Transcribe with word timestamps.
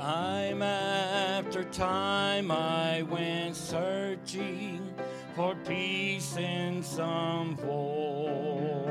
Time 0.00 0.62
after 0.62 1.64
time 1.64 2.52
I 2.52 3.02
went 3.02 3.56
searching 3.56 4.94
for 5.34 5.56
peace 5.66 6.36
in 6.36 6.84
some 6.84 7.56
void. 7.56 8.86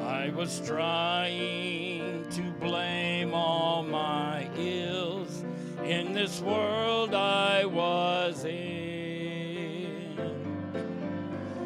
I 0.00 0.30
was 0.30 0.60
trying 0.66 2.28
to 2.30 2.42
blame 2.58 3.32
all 3.32 3.84
my 3.84 4.50
ills 4.56 5.44
in 5.84 6.12
this 6.12 6.40
world 6.40 7.14
I 7.14 7.64
was 7.64 8.44
in. 8.44 10.18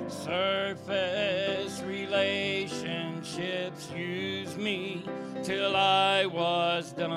Surface 0.09 1.81
relationships 1.81 3.91
used 3.97 4.59
me 4.59 5.07
till 5.43 5.75
I 5.77 6.27
was 6.27 6.93
done 6.93 7.13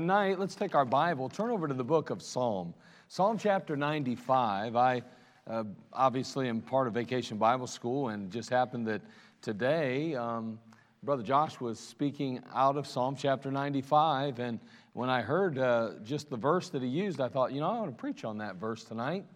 tonight, 0.00 0.38
let's 0.38 0.54
take 0.54 0.74
our 0.74 0.86
Bible, 0.86 1.28
turn 1.28 1.50
over 1.50 1.68
to 1.68 1.74
the 1.74 1.84
book 1.84 2.08
of 2.08 2.22
Psalm. 2.22 2.72
Psalm 3.08 3.36
chapter 3.36 3.76
95. 3.76 4.74
I 4.74 5.02
uh, 5.46 5.64
obviously 5.92 6.48
am 6.48 6.62
part 6.62 6.86
of 6.86 6.94
Vacation 6.94 7.36
Bible 7.36 7.66
School, 7.66 8.08
and 8.08 8.30
just 8.30 8.48
happened 8.48 8.86
that 8.86 9.02
today, 9.42 10.14
um, 10.14 10.58
Brother 11.02 11.22
Josh 11.22 11.60
was 11.60 11.78
speaking 11.78 12.40
out 12.54 12.78
of 12.78 12.86
Psalm 12.86 13.14
chapter 13.14 13.50
95. 13.50 14.38
And 14.38 14.60
when 14.94 15.10
I 15.10 15.20
heard 15.20 15.58
uh, 15.58 15.90
just 16.02 16.30
the 16.30 16.38
verse 16.38 16.70
that 16.70 16.80
he 16.80 16.88
used, 16.88 17.20
I 17.20 17.28
thought, 17.28 17.52
you 17.52 17.60
know, 17.60 17.68
I 17.68 17.78
want 17.78 17.90
to 17.90 18.00
preach 18.00 18.24
on 18.24 18.38
that 18.38 18.56
verse 18.56 18.84
tonight. 18.84 19.26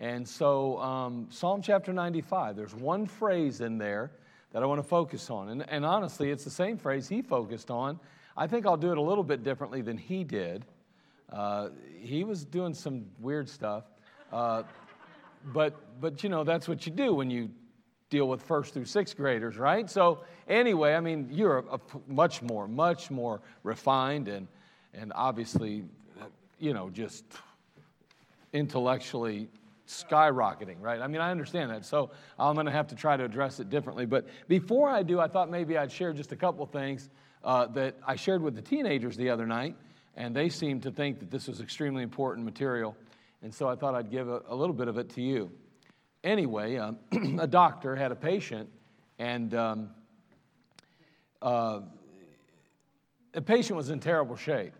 And 0.00 0.26
so, 0.26 0.80
um, 0.80 1.28
Psalm 1.30 1.62
chapter 1.62 1.92
95, 1.92 2.56
there's 2.56 2.74
one 2.74 3.06
phrase 3.06 3.60
in 3.60 3.78
there 3.78 4.10
that 4.52 4.64
I 4.64 4.66
want 4.66 4.80
to 4.80 4.88
focus 4.88 5.30
on. 5.30 5.50
And, 5.50 5.70
and 5.70 5.86
honestly, 5.86 6.32
it's 6.32 6.42
the 6.42 6.50
same 6.50 6.78
phrase 6.78 7.08
he 7.08 7.22
focused 7.22 7.70
on. 7.70 8.00
I 8.36 8.46
think 8.46 8.66
I'll 8.66 8.76
do 8.76 8.92
it 8.92 8.98
a 8.98 9.02
little 9.02 9.24
bit 9.24 9.42
differently 9.42 9.82
than 9.82 9.96
he 9.96 10.24
did. 10.24 10.64
Uh, 11.32 11.68
he 12.00 12.24
was 12.24 12.44
doing 12.44 12.74
some 12.74 13.06
weird 13.20 13.48
stuff. 13.48 13.84
Uh, 14.32 14.62
but, 15.52 16.00
but, 16.00 16.22
you 16.22 16.28
know, 16.28 16.44
that's 16.44 16.68
what 16.68 16.86
you 16.86 16.92
do 16.92 17.14
when 17.14 17.30
you 17.30 17.50
deal 18.10 18.28
with 18.28 18.42
first 18.42 18.74
through 18.74 18.84
sixth 18.84 19.16
graders, 19.16 19.56
right? 19.56 19.88
So, 19.88 20.20
anyway, 20.48 20.94
I 20.94 21.00
mean, 21.00 21.28
you're 21.30 21.58
a, 21.58 21.74
a 21.74 21.80
much 22.08 22.42
more, 22.42 22.66
much 22.66 23.10
more 23.10 23.40
refined 23.62 24.28
and, 24.28 24.48
and 24.92 25.12
obviously, 25.14 25.84
uh, 26.20 26.24
you 26.58 26.74
know, 26.74 26.90
just 26.90 27.24
intellectually 28.52 29.48
skyrocketing, 29.86 30.76
right? 30.80 31.00
I 31.00 31.06
mean, 31.06 31.20
I 31.20 31.30
understand 31.30 31.70
that. 31.70 31.84
So 31.84 32.10
I'm 32.38 32.54
going 32.54 32.66
to 32.66 32.72
have 32.72 32.86
to 32.88 32.94
try 32.94 33.16
to 33.16 33.24
address 33.24 33.60
it 33.60 33.70
differently. 33.70 34.06
But 34.06 34.28
before 34.48 34.88
I 34.88 35.02
do, 35.02 35.20
I 35.20 35.28
thought 35.28 35.50
maybe 35.50 35.76
I'd 35.76 35.90
share 35.90 36.12
just 36.12 36.32
a 36.32 36.36
couple 36.36 36.64
things 36.66 37.10
uh, 37.44 37.66
that 37.66 37.96
I 38.06 38.16
shared 38.16 38.42
with 38.42 38.54
the 38.54 38.62
teenagers 38.62 39.16
the 39.16 39.30
other 39.30 39.46
night, 39.46 39.76
and 40.16 40.34
they 40.34 40.48
seemed 40.48 40.82
to 40.82 40.90
think 40.90 41.20
that 41.20 41.30
this 41.30 41.48
was 41.48 41.60
extremely 41.60 42.02
important 42.02 42.44
material. 42.44 42.96
And 43.42 43.54
so 43.54 43.68
I 43.68 43.74
thought 43.74 43.94
I'd 43.94 44.10
give 44.10 44.28
a, 44.28 44.42
a 44.48 44.54
little 44.54 44.74
bit 44.74 44.88
of 44.88 44.98
it 44.98 45.10
to 45.10 45.22
you. 45.22 45.50
Anyway, 46.22 46.76
uh, 46.76 46.92
a 47.38 47.46
doctor 47.46 47.96
had 47.96 48.12
a 48.12 48.16
patient, 48.16 48.68
and 49.18 49.54
um, 49.54 49.90
uh, 51.40 51.80
the 53.32 53.40
patient 53.40 53.76
was 53.76 53.90
in 53.90 54.00
terrible 54.00 54.36
shape. 54.36 54.74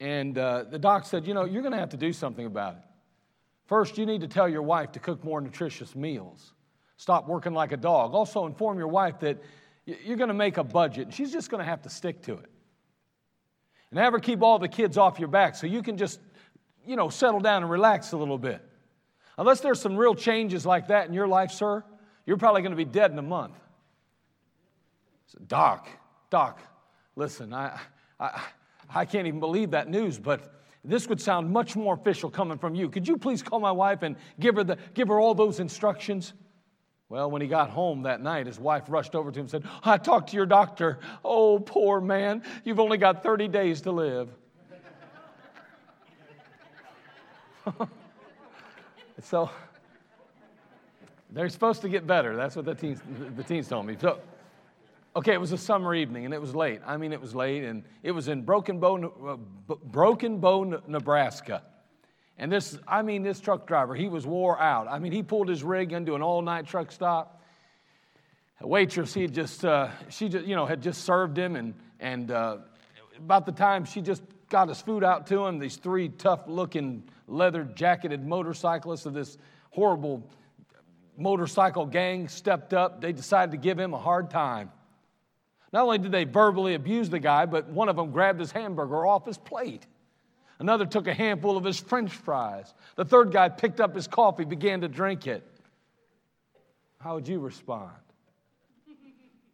And 0.00 0.36
uh, 0.36 0.64
the 0.64 0.78
doc 0.78 1.06
said, 1.06 1.26
You 1.26 1.34
know, 1.34 1.44
you're 1.44 1.62
going 1.62 1.72
to 1.72 1.78
have 1.78 1.90
to 1.90 1.96
do 1.96 2.12
something 2.12 2.46
about 2.46 2.74
it. 2.74 2.82
First, 3.66 3.98
you 3.98 4.06
need 4.06 4.20
to 4.20 4.28
tell 4.28 4.48
your 4.48 4.62
wife 4.62 4.92
to 4.92 4.98
cook 4.98 5.24
more 5.24 5.40
nutritious 5.40 5.94
meals. 5.96 6.52
Stop 6.96 7.28
working 7.28 7.52
like 7.52 7.72
a 7.72 7.76
dog. 7.76 8.14
Also, 8.14 8.46
inform 8.46 8.78
your 8.78 8.88
wife 8.88 9.20
that 9.20 9.42
you're 9.86 10.16
going 10.16 10.28
to 10.28 10.34
make 10.34 10.56
a 10.56 10.64
budget, 10.64 11.04
and 11.04 11.14
she's 11.14 11.32
just 11.32 11.48
going 11.50 11.60
to 11.60 11.64
have 11.64 11.82
to 11.82 11.88
stick 11.88 12.22
to 12.22 12.34
it. 12.34 12.50
And 13.90 13.98
have 14.00 14.12
her 14.12 14.18
keep 14.18 14.42
all 14.42 14.58
the 14.58 14.68
kids 14.68 14.98
off 14.98 15.18
your 15.18 15.28
back 15.28 15.54
so 15.54 15.66
you 15.66 15.80
can 15.82 15.96
just, 15.96 16.20
you 16.84 16.96
know, 16.96 17.08
settle 17.08 17.40
down 17.40 17.62
and 17.62 17.70
relax 17.70 18.12
a 18.12 18.16
little 18.16 18.38
bit. 18.38 18.60
Unless 19.38 19.60
there's 19.60 19.80
some 19.80 19.96
real 19.96 20.14
changes 20.14 20.66
like 20.66 20.88
that 20.88 21.06
in 21.06 21.14
your 21.14 21.28
life, 21.28 21.52
sir, 21.52 21.84
you're 22.24 22.36
probably 22.36 22.62
going 22.62 22.72
to 22.72 22.76
be 22.76 22.84
dead 22.84 23.12
in 23.12 23.18
a 23.18 23.22
month. 23.22 23.54
So, 25.26 25.38
Doc, 25.46 25.88
Doc, 26.30 26.60
listen, 27.14 27.52
I, 27.52 27.78
I, 28.18 28.42
I 28.92 29.04
can't 29.04 29.26
even 29.26 29.40
believe 29.40 29.70
that 29.70 29.88
news, 29.88 30.18
but 30.18 30.52
this 30.84 31.08
would 31.08 31.20
sound 31.20 31.50
much 31.50 31.76
more 31.76 31.94
official 31.94 32.30
coming 32.30 32.58
from 32.58 32.74
you. 32.74 32.88
Could 32.88 33.06
you 33.06 33.16
please 33.16 33.42
call 33.42 33.60
my 33.60 33.72
wife 33.72 34.02
and 34.02 34.16
give 34.40 34.56
her, 34.56 34.64
the, 34.64 34.78
give 34.94 35.08
her 35.08 35.20
all 35.20 35.34
those 35.34 35.60
instructions? 35.60 36.32
Well, 37.08 37.30
when 37.30 37.40
he 37.40 37.46
got 37.46 37.70
home 37.70 38.02
that 38.02 38.20
night, 38.20 38.46
his 38.46 38.58
wife 38.58 38.84
rushed 38.88 39.14
over 39.14 39.30
to 39.30 39.38
him 39.38 39.44
and 39.44 39.50
said, 39.50 39.62
I 39.84 39.96
talked 39.96 40.30
to 40.30 40.36
your 40.36 40.46
doctor. 40.46 40.98
Oh, 41.24 41.60
poor 41.60 42.00
man, 42.00 42.42
you've 42.64 42.80
only 42.80 42.98
got 42.98 43.22
30 43.22 43.46
days 43.48 43.82
to 43.82 43.92
live. 43.92 44.28
so 49.22 49.50
they're 51.30 51.48
supposed 51.48 51.82
to 51.82 51.88
get 51.88 52.06
better. 52.06 52.34
That's 52.34 52.56
what 52.56 52.64
the 52.64 52.74
teens, 52.74 53.00
the 53.36 53.44
teens 53.44 53.68
told 53.68 53.86
me. 53.86 53.96
So, 54.00 54.18
okay, 55.14 55.32
it 55.32 55.40
was 55.40 55.52
a 55.52 55.58
summer 55.58 55.94
evening 55.94 56.24
and 56.24 56.34
it 56.34 56.40
was 56.40 56.56
late. 56.56 56.80
I 56.84 56.96
mean, 56.96 57.12
it 57.12 57.20
was 57.20 57.36
late 57.36 57.62
and 57.62 57.84
it 58.02 58.10
was 58.10 58.26
in 58.26 58.42
Broken 58.42 58.80
Bow, 58.80 59.38
uh, 59.68 59.74
Broken 59.84 60.38
Bow, 60.38 60.80
Nebraska. 60.88 61.62
And 62.38 62.52
this, 62.52 62.78
I 62.86 63.02
mean, 63.02 63.22
this 63.22 63.40
truck 63.40 63.66
driver, 63.66 63.94
he 63.94 64.08
was 64.08 64.26
wore 64.26 64.60
out. 64.60 64.88
I 64.88 64.98
mean, 64.98 65.12
he 65.12 65.22
pulled 65.22 65.48
his 65.48 65.62
rig 65.62 65.92
into 65.92 66.14
an 66.14 66.22
all 66.22 66.42
night 66.42 66.66
truck 66.66 66.92
stop. 66.92 67.42
A 68.60 68.66
waitress, 68.66 69.14
he 69.14 69.22
had 69.22 69.34
just, 69.34 69.64
uh, 69.64 69.90
she 70.08 70.28
just, 70.28 70.46
you 70.46 70.54
know, 70.54 70.66
had 70.66 70.82
just 70.82 71.04
served 71.04 71.36
him, 71.36 71.56
and, 71.56 71.74
and 72.00 72.30
uh, 72.30 72.58
about 73.18 73.44
the 73.46 73.52
time 73.52 73.84
she 73.84 74.00
just 74.00 74.22
got 74.48 74.68
his 74.68 74.80
food 74.80 75.04
out 75.04 75.26
to 75.26 75.44
him, 75.44 75.58
these 75.58 75.76
three 75.76 76.08
tough 76.08 76.40
looking 76.46 77.02
leather 77.26 77.64
jacketed 77.64 78.24
motorcyclists 78.26 79.04
of 79.06 79.12
this 79.12 79.36
horrible 79.70 80.26
motorcycle 81.18 81.86
gang 81.86 82.28
stepped 82.28 82.72
up. 82.72 83.00
They 83.00 83.12
decided 83.12 83.50
to 83.52 83.58
give 83.58 83.78
him 83.78 83.94
a 83.94 83.98
hard 83.98 84.30
time. 84.30 84.70
Not 85.72 85.82
only 85.82 85.98
did 85.98 86.12
they 86.12 86.24
verbally 86.24 86.74
abuse 86.74 87.10
the 87.10 87.18
guy, 87.18 87.44
but 87.46 87.68
one 87.68 87.88
of 87.88 87.96
them 87.96 88.10
grabbed 88.10 88.40
his 88.40 88.52
hamburger 88.52 89.06
off 89.06 89.26
his 89.26 89.36
plate. 89.36 89.86
Another 90.58 90.86
took 90.86 91.06
a 91.06 91.14
handful 91.14 91.56
of 91.56 91.64
his 91.64 91.78
french 91.78 92.12
fries. 92.12 92.72
The 92.96 93.04
third 93.04 93.32
guy 93.32 93.48
picked 93.48 93.80
up 93.80 93.94
his 93.94 94.06
coffee, 94.06 94.44
began 94.44 94.80
to 94.80 94.88
drink 94.88 95.26
it. 95.26 95.44
How 96.98 97.14
would 97.14 97.28
you 97.28 97.38
respond? 97.40 97.92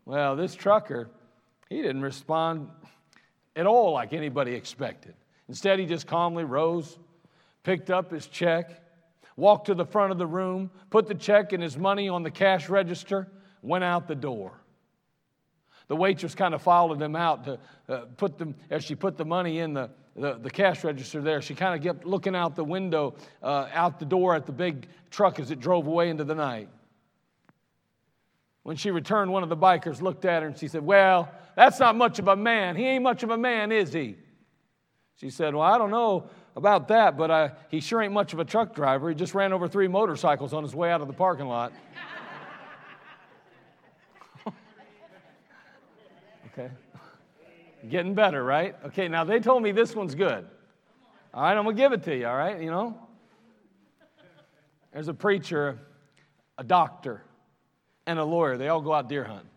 Well, 0.04 0.37
this 0.37 0.54
trucker, 0.54 1.10
he 1.69 1.82
didn't 1.82 2.02
respond 2.02 2.69
at 3.56 3.66
all 3.66 3.93
like 3.93 4.12
anybody 4.12 4.54
expected. 4.54 5.14
Instead, 5.49 5.78
he 5.78 5.87
just 5.87 6.06
calmly 6.06 6.44
rose, 6.44 6.99
picked 7.62 7.90
up 7.90 8.10
his 8.10 8.26
check, 8.26 8.81
walked 9.37 9.66
to 9.66 9.75
the 9.75 9.84
front 9.84 10.12
of 10.12 10.19
the 10.19 10.26
room, 10.26 10.70
put 10.90 11.06
the 11.06 11.14
check 11.14 11.52
and 11.52 11.62
his 11.62 11.76
money 11.76 12.08
on 12.08 12.22
the 12.22 12.31
cash 12.31 12.69
register, 12.69 13.28
went 13.60 13.84
out 13.84 14.08
the 14.08 14.14
door. 14.14 14.52
The 15.93 15.97
waitress 15.97 16.35
kind 16.35 16.55
of 16.55 16.62
followed 16.62 16.99
them 16.99 17.15
out 17.15 17.44
to 17.44 17.59
uh, 17.87 18.06
put 18.17 18.39
them, 18.39 18.55
as 18.71 18.83
she 18.83 18.94
put 18.94 19.19
the 19.19 19.27
money 19.27 19.59
in 19.59 19.75
the, 19.75 19.91
the, 20.17 20.39
the 20.39 20.49
cash 20.49 20.85
register 20.85 21.21
there. 21.21 21.43
She 21.43 21.55
kind 21.55 21.77
of 21.77 21.85
kept 21.85 22.06
looking 22.06 22.35
out 22.35 22.56
the 22.56 22.65
window, 22.65 23.15
uh, 23.43 23.69
out 23.75 23.99
the 23.99 24.06
door 24.06 24.35
at 24.35 24.47
the 24.47 24.53
big 24.53 24.89
truck 25.11 25.39
as 25.39 25.50
it 25.50 25.61
drove 25.61 25.87
away 25.87 26.09
into 26.09 26.25
the 26.25 26.35
night. 26.35 26.71
When 28.62 28.75
she 28.75 28.91
returned, 28.91 29.31
one 29.31 29.43
of 29.43 29.50
the 29.50 29.56
bikers 29.59 30.00
looked 30.00 30.25
at 30.25 30.41
her 30.41 30.49
and 30.49 30.56
she 30.56 30.67
said, 30.67 30.83
Well, 30.83 31.31
that's 31.56 31.79
not 31.79 31.95
much 31.95 32.19
of 32.19 32.27
a 32.27 32.37
man. 32.37 32.75
He 32.75 32.87
ain't 32.87 33.03
much 33.03 33.23
of 33.23 33.29
a 33.29 33.37
man, 33.37 33.71
is 33.71 33.93
he? 33.93 34.17
She 35.17 35.29
said, 35.29 35.55
Well, 35.55 35.71
I 35.71 35.77
don't 35.77 35.91
know 35.91 36.31
about 36.56 36.88
that, 36.88 37.19
but 37.19 37.31
I, 37.31 37.50
he 37.69 37.81
sure 37.81 38.00
ain't 38.00 38.15
much 38.15 38.33
of 38.33 38.38
a 38.38 38.47
truck 38.47 38.75
driver. 38.75 39.11
He 39.11 39.15
just 39.15 39.35
ran 39.35 39.53
over 39.53 39.69
three 39.69 39.88
motorcycles 39.88 40.55
on 40.55 40.62
his 40.62 40.75
way 40.75 40.91
out 40.91 41.03
of 41.03 41.06
the 41.06 41.12
parking 41.12 41.49
lot. 41.49 41.71
Okay. 46.52 46.70
Getting 47.88 48.14
better, 48.14 48.44
right? 48.44 48.76
Okay, 48.87 49.08
now 49.08 49.25
they 49.25 49.40
told 49.40 49.62
me 49.62 49.72
this 49.72 49.96
one's 49.96 50.14
good. 50.14 50.46
All 51.34 51.43
right, 51.43 51.56
I'm 51.56 51.64
going 51.64 51.75
to 51.75 51.82
give 51.82 51.93
it 51.93 52.02
to 52.04 52.16
you, 52.16 52.26
all 52.26 52.37
right? 52.37 52.60
You 52.60 52.70
know? 52.70 52.99
There's 54.93 55.08
a 55.08 55.14
preacher, 55.14 55.78
a 56.58 56.64
doctor, 56.64 57.25
and 58.06 58.19
a 58.19 58.25
lawyer. 58.25 58.58
They 58.58 58.69
all 58.69 58.82
go 58.82 58.93
out 58.93 59.08
deer 59.08 59.25
hunting. 59.25 59.49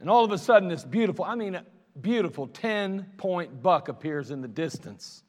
And 0.00 0.10
all 0.10 0.24
of 0.24 0.32
a 0.32 0.38
sudden, 0.38 0.68
this 0.68 0.84
beautiful, 0.84 1.24
I 1.24 1.36
mean, 1.36 1.60
beautiful 2.00 2.48
10 2.48 3.12
point 3.16 3.62
buck 3.62 3.88
appears 3.88 4.30
in 4.30 4.42
the 4.42 4.48
distance. 4.48 5.22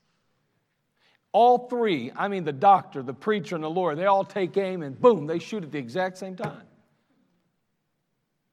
All 1.31 1.69
three, 1.69 2.11
I 2.15 2.27
mean, 2.27 2.43
the 2.43 2.53
doctor, 2.53 3.03
the 3.03 3.13
preacher, 3.13 3.55
and 3.55 3.63
the 3.63 3.69
lawyer, 3.69 3.95
they 3.95 4.05
all 4.05 4.23
take 4.23 4.57
aim 4.57 4.81
and 4.81 4.99
boom, 4.99 5.27
they 5.27 5.39
shoot 5.39 5.63
at 5.63 5.71
the 5.71 5.77
exact 5.77 6.17
same 6.17 6.35
time. 6.35 6.63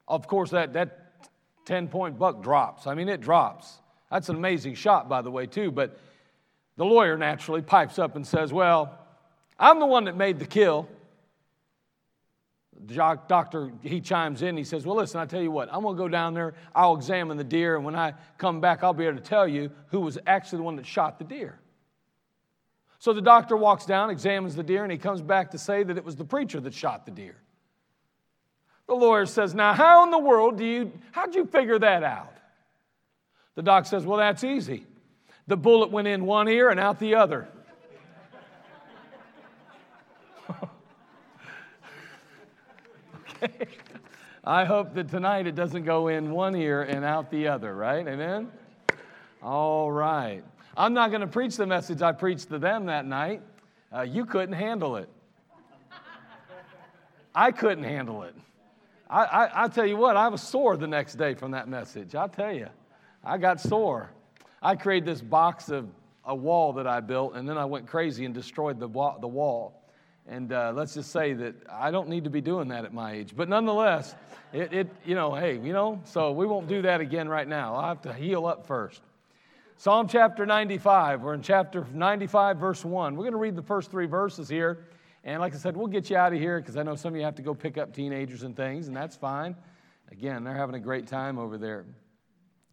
Of 0.06 0.26
course, 0.26 0.50
that, 0.50 0.74
that 0.74 1.01
10 1.64 1.88
point 1.88 2.18
buck 2.18 2.42
drops. 2.42 2.86
I 2.86 2.94
mean, 2.94 3.08
it 3.08 3.20
drops. 3.20 3.78
That's 4.10 4.28
an 4.28 4.36
amazing 4.36 4.74
shot, 4.74 5.08
by 5.08 5.22
the 5.22 5.30
way, 5.30 5.46
too. 5.46 5.70
But 5.70 5.98
the 6.76 6.84
lawyer 6.84 7.16
naturally 7.16 7.62
pipes 7.62 7.98
up 7.98 8.16
and 8.16 8.26
says, 8.26 8.52
Well, 8.52 8.98
I'm 9.58 9.78
the 9.80 9.86
one 9.86 10.04
that 10.04 10.16
made 10.16 10.38
the 10.38 10.46
kill. 10.46 10.88
The 12.84 13.14
doctor, 13.28 13.70
he 13.82 14.00
chimes 14.00 14.42
in. 14.42 14.56
He 14.56 14.64
says, 14.64 14.84
Well, 14.84 14.96
listen, 14.96 15.20
I 15.20 15.26
tell 15.26 15.42
you 15.42 15.50
what, 15.50 15.72
I'm 15.72 15.82
going 15.82 15.96
to 15.96 16.02
go 16.02 16.08
down 16.08 16.34
there. 16.34 16.54
I'll 16.74 16.96
examine 16.96 17.36
the 17.36 17.44
deer. 17.44 17.76
And 17.76 17.84
when 17.84 17.94
I 17.94 18.14
come 18.38 18.60
back, 18.60 18.82
I'll 18.82 18.92
be 18.92 19.06
able 19.06 19.18
to 19.18 19.24
tell 19.24 19.46
you 19.46 19.70
who 19.88 20.00
was 20.00 20.18
actually 20.26 20.58
the 20.58 20.64
one 20.64 20.76
that 20.76 20.86
shot 20.86 21.18
the 21.18 21.24
deer. 21.24 21.58
So 22.98 23.12
the 23.12 23.22
doctor 23.22 23.56
walks 23.56 23.84
down, 23.84 24.10
examines 24.10 24.54
the 24.54 24.62
deer, 24.62 24.84
and 24.84 24.92
he 24.92 24.98
comes 24.98 25.22
back 25.22 25.50
to 25.50 25.58
say 25.58 25.82
that 25.82 25.96
it 25.96 26.04
was 26.04 26.14
the 26.14 26.24
preacher 26.24 26.60
that 26.60 26.72
shot 26.72 27.04
the 27.04 27.10
deer. 27.10 27.41
The 28.92 28.98
lawyer 28.98 29.24
says, 29.24 29.54
Now, 29.54 29.72
how 29.72 30.04
in 30.04 30.10
the 30.10 30.18
world 30.18 30.58
do 30.58 30.66
you, 30.66 30.92
how'd 31.12 31.34
you 31.34 31.46
figure 31.46 31.78
that 31.78 32.02
out? 32.02 32.36
The 33.54 33.62
doc 33.62 33.86
says, 33.86 34.04
Well, 34.04 34.18
that's 34.18 34.44
easy. 34.44 34.84
The 35.46 35.56
bullet 35.56 35.90
went 35.90 36.08
in 36.08 36.26
one 36.26 36.46
ear 36.46 36.68
and 36.68 36.78
out 36.78 36.98
the 36.98 37.14
other. 37.14 37.48
okay. 43.42 43.66
I 44.44 44.66
hope 44.66 44.92
that 44.92 45.08
tonight 45.08 45.46
it 45.46 45.54
doesn't 45.54 45.84
go 45.84 46.08
in 46.08 46.30
one 46.30 46.54
ear 46.54 46.82
and 46.82 47.02
out 47.02 47.30
the 47.30 47.48
other, 47.48 47.74
right? 47.74 48.06
Amen? 48.06 48.52
All 49.42 49.90
right. 49.90 50.44
I'm 50.76 50.92
not 50.92 51.08
going 51.08 51.22
to 51.22 51.26
preach 51.26 51.56
the 51.56 51.66
message 51.66 52.02
I 52.02 52.12
preached 52.12 52.50
to 52.50 52.58
them 52.58 52.84
that 52.86 53.06
night. 53.06 53.40
Uh, 53.90 54.02
you 54.02 54.26
couldn't 54.26 54.52
handle 54.54 54.96
it. 54.96 55.08
I 57.34 57.52
couldn't 57.52 57.84
handle 57.84 58.24
it. 58.24 58.34
I, 59.12 59.24
I, 59.24 59.64
I 59.64 59.68
tell 59.68 59.84
you 59.84 59.98
what, 59.98 60.16
I 60.16 60.28
was 60.28 60.40
sore 60.40 60.78
the 60.78 60.86
next 60.86 61.16
day 61.16 61.34
from 61.34 61.50
that 61.50 61.68
message. 61.68 62.14
I'll 62.14 62.30
tell 62.30 62.52
you, 62.52 62.68
I 63.22 63.36
got 63.36 63.60
sore. 63.60 64.10
I 64.62 64.74
created 64.74 65.06
this 65.06 65.20
box 65.20 65.68
of 65.68 65.86
a 66.24 66.34
wall 66.34 66.72
that 66.74 66.86
I 66.86 67.00
built, 67.00 67.34
and 67.36 67.46
then 67.46 67.58
I 67.58 67.66
went 67.66 67.86
crazy 67.86 68.24
and 68.24 68.32
destroyed 68.32 68.80
the, 68.80 68.88
wall. 68.88 69.18
The 69.20 69.28
wall. 69.28 69.82
And 70.26 70.50
uh, 70.50 70.72
let's 70.74 70.94
just 70.94 71.10
say 71.10 71.34
that 71.34 71.54
I 71.70 71.90
don't 71.90 72.08
need 72.08 72.24
to 72.24 72.30
be 72.30 72.40
doing 72.40 72.68
that 72.68 72.86
at 72.86 72.94
my 72.94 73.12
age. 73.12 73.34
But 73.36 73.50
nonetheless, 73.50 74.14
it, 74.52 74.72
it, 74.72 74.88
you 75.04 75.14
know, 75.14 75.34
hey, 75.34 75.58
you 75.58 75.74
know, 75.74 76.00
so 76.04 76.32
we 76.32 76.46
won't 76.46 76.66
do 76.66 76.80
that 76.82 77.02
again 77.02 77.28
right 77.28 77.46
now. 77.46 77.74
I'll 77.74 77.88
have 77.88 78.02
to 78.02 78.14
heal 78.14 78.46
up 78.46 78.66
first. 78.66 79.02
Psalm 79.76 80.08
chapter 80.08 80.46
95, 80.46 81.20
we're 81.20 81.34
in 81.34 81.42
chapter 81.42 81.86
95, 81.92 82.56
verse 82.56 82.82
1. 82.82 83.14
We're 83.16 83.24
going 83.24 83.32
to 83.32 83.38
read 83.38 83.56
the 83.56 83.62
first 83.62 83.90
three 83.90 84.06
verses 84.06 84.48
here. 84.48 84.86
And 85.24 85.40
like 85.40 85.54
I 85.54 85.58
said, 85.58 85.76
we'll 85.76 85.86
get 85.86 86.10
you 86.10 86.16
out 86.16 86.32
of 86.32 86.40
here 86.40 86.60
because 86.60 86.76
I 86.76 86.82
know 86.82 86.96
some 86.96 87.14
of 87.14 87.18
you 87.18 87.24
have 87.24 87.36
to 87.36 87.42
go 87.42 87.54
pick 87.54 87.78
up 87.78 87.94
teenagers 87.94 88.42
and 88.42 88.56
things, 88.56 88.88
and 88.88 88.96
that's 88.96 89.16
fine. 89.16 89.54
Again, 90.10 90.44
they're 90.44 90.56
having 90.56 90.74
a 90.74 90.80
great 90.80 91.06
time 91.06 91.38
over 91.38 91.56
there. 91.56 91.84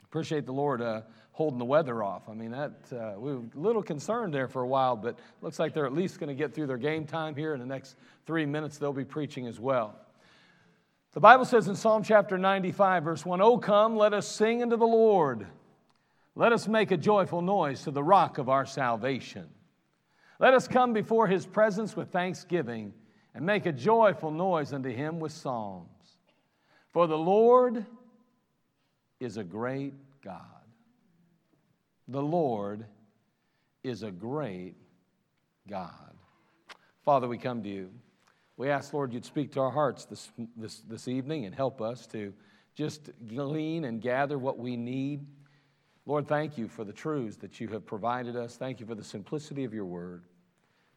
Appreciate 0.03 0.45
the 0.45 0.51
Lord 0.51 0.81
uh, 0.81 1.01
holding 1.31 1.59
the 1.59 1.65
weather 1.65 2.03
off. 2.03 2.27
I 2.27 2.33
mean, 2.33 2.51
that 2.51 2.73
uh, 2.91 3.19
we 3.19 3.35
were 3.35 3.41
a 3.55 3.59
little 3.59 3.83
concerned 3.83 4.33
there 4.33 4.47
for 4.47 4.63
a 4.63 4.67
while, 4.67 4.95
but 4.95 5.19
looks 5.41 5.59
like 5.59 5.73
they're 5.73 5.85
at 5.85 5.93
least 5.93 6.19
going 6.19 6.29
to 6.29 6.33
get 6.35 6.53
through 6.53 6.67
their 6.67 6.77
game 6.77 7.05
time 7.05 7.35
here. 7.35 7.53
In 7.53 7.59
the 7.59 7.65
next 7.65 7.95
three 8.25 8.45
minutes, 8.45 8.77
they'll 8.77 8.91
be 8.91 9.05
preaching 9.05 9.45
as 9.45 9.59
well. 9.59 9.95
The 11.13 11.19
Bible 11.19 11.45
says 11.45 11.67
in 11.67 11.75
Psalm 11.75 12.03
chapter 12.03 12.37
95, 12.37 13.03
verse 13.03 13.25
1 13.25 13.41
Oh, 13.41 13.57
come, 13.57 13.95
let 13.95 14.13
us 14.13 14.27
sing 14.27 14.63
unto 14.63 14.75
the 14.75 14.85
Lord. 14.85 15.47
Let 16.35 16.51
us 16.51 16.67
make 16.67 16.91
a 16.91 16.97
joyful 16.97 17.41
noise 17.41 17.83
to 17.83 17.91
the 17.91 18.03
rock 18.03 18.37
of 18.37 18.49
our 18.49 18.65
salvation. 18.65 19.49
Let 20.39 20.53
us 20.53 20.67
come 20.67 20.93
before 20.93 21.27
his 21.27 21.45
presence 21.45 21.95
with 21.97 22.11
thanksgiving 22.11 22.93
and 23.35 23.45
make 23.45 23.65
a 23.65 23.73
joyful 23.73 24.31
noise 24.31 24.71
unto 24.71 24.89
him 24.89 25.19
with 25.19 25.33
psalms. 25.33 26.17
For 26.91 27.07
the 27.07 27.17
Lord 27.17 27.85
is 29.19 29.35
a 29.37 29.43
great 29.43 29.93
God. 30.23 30.45
The 32.07 32.21
Lord 32.21 32.85
is 33.83 34.03
a 34.03 34.11
great 34.11 34.75
God. 35.67 36.13
Father, 37.03 37.27
we 37.27 37.37
come 37.37 37.61
to 37.63 37.69
you. 37.69 37.91
We 38.55 38.69
ask, 38.69 38.93
Lord, 38.93 39.13
you'd 39.13 39.25
speak 39.25 39.51
to 39.53 39.61
our 39.61 39.71
hearts 39.71 40.05
this, 40.05 40.31
this, 40.57 40.79
this 40.87 41.07
evening 41.07 41.45
and 41.45 41.53
help 41.53 41.81
us 41.81 42.07
to 42.07 42.33
just 42.75 43.09
glean 43.27 43.85
and 43.85 44.01
gather 44.01 44.37
what 44.37 44.57
we 44.57 44.77
need 44.77 45.25
Lord, 46.05 46.27
thank 46.27 46.57
you 46.57 46.67
for 46.67 46.83
the 46.83 46.93
truths 46.93 47.37
that 47.37 47.59
you 47.59 47.67
have 47.69 47.85
provided 47.85 48.35
us. 48.35 48.55
Thank 48.55 48.79
you 48.79 48.85
for 48.85 48.95
the 48.95 49.03
simplicity 49.03 49.63
of 49.63 49.73
your 49.73 49.85
word. 49.85 50.23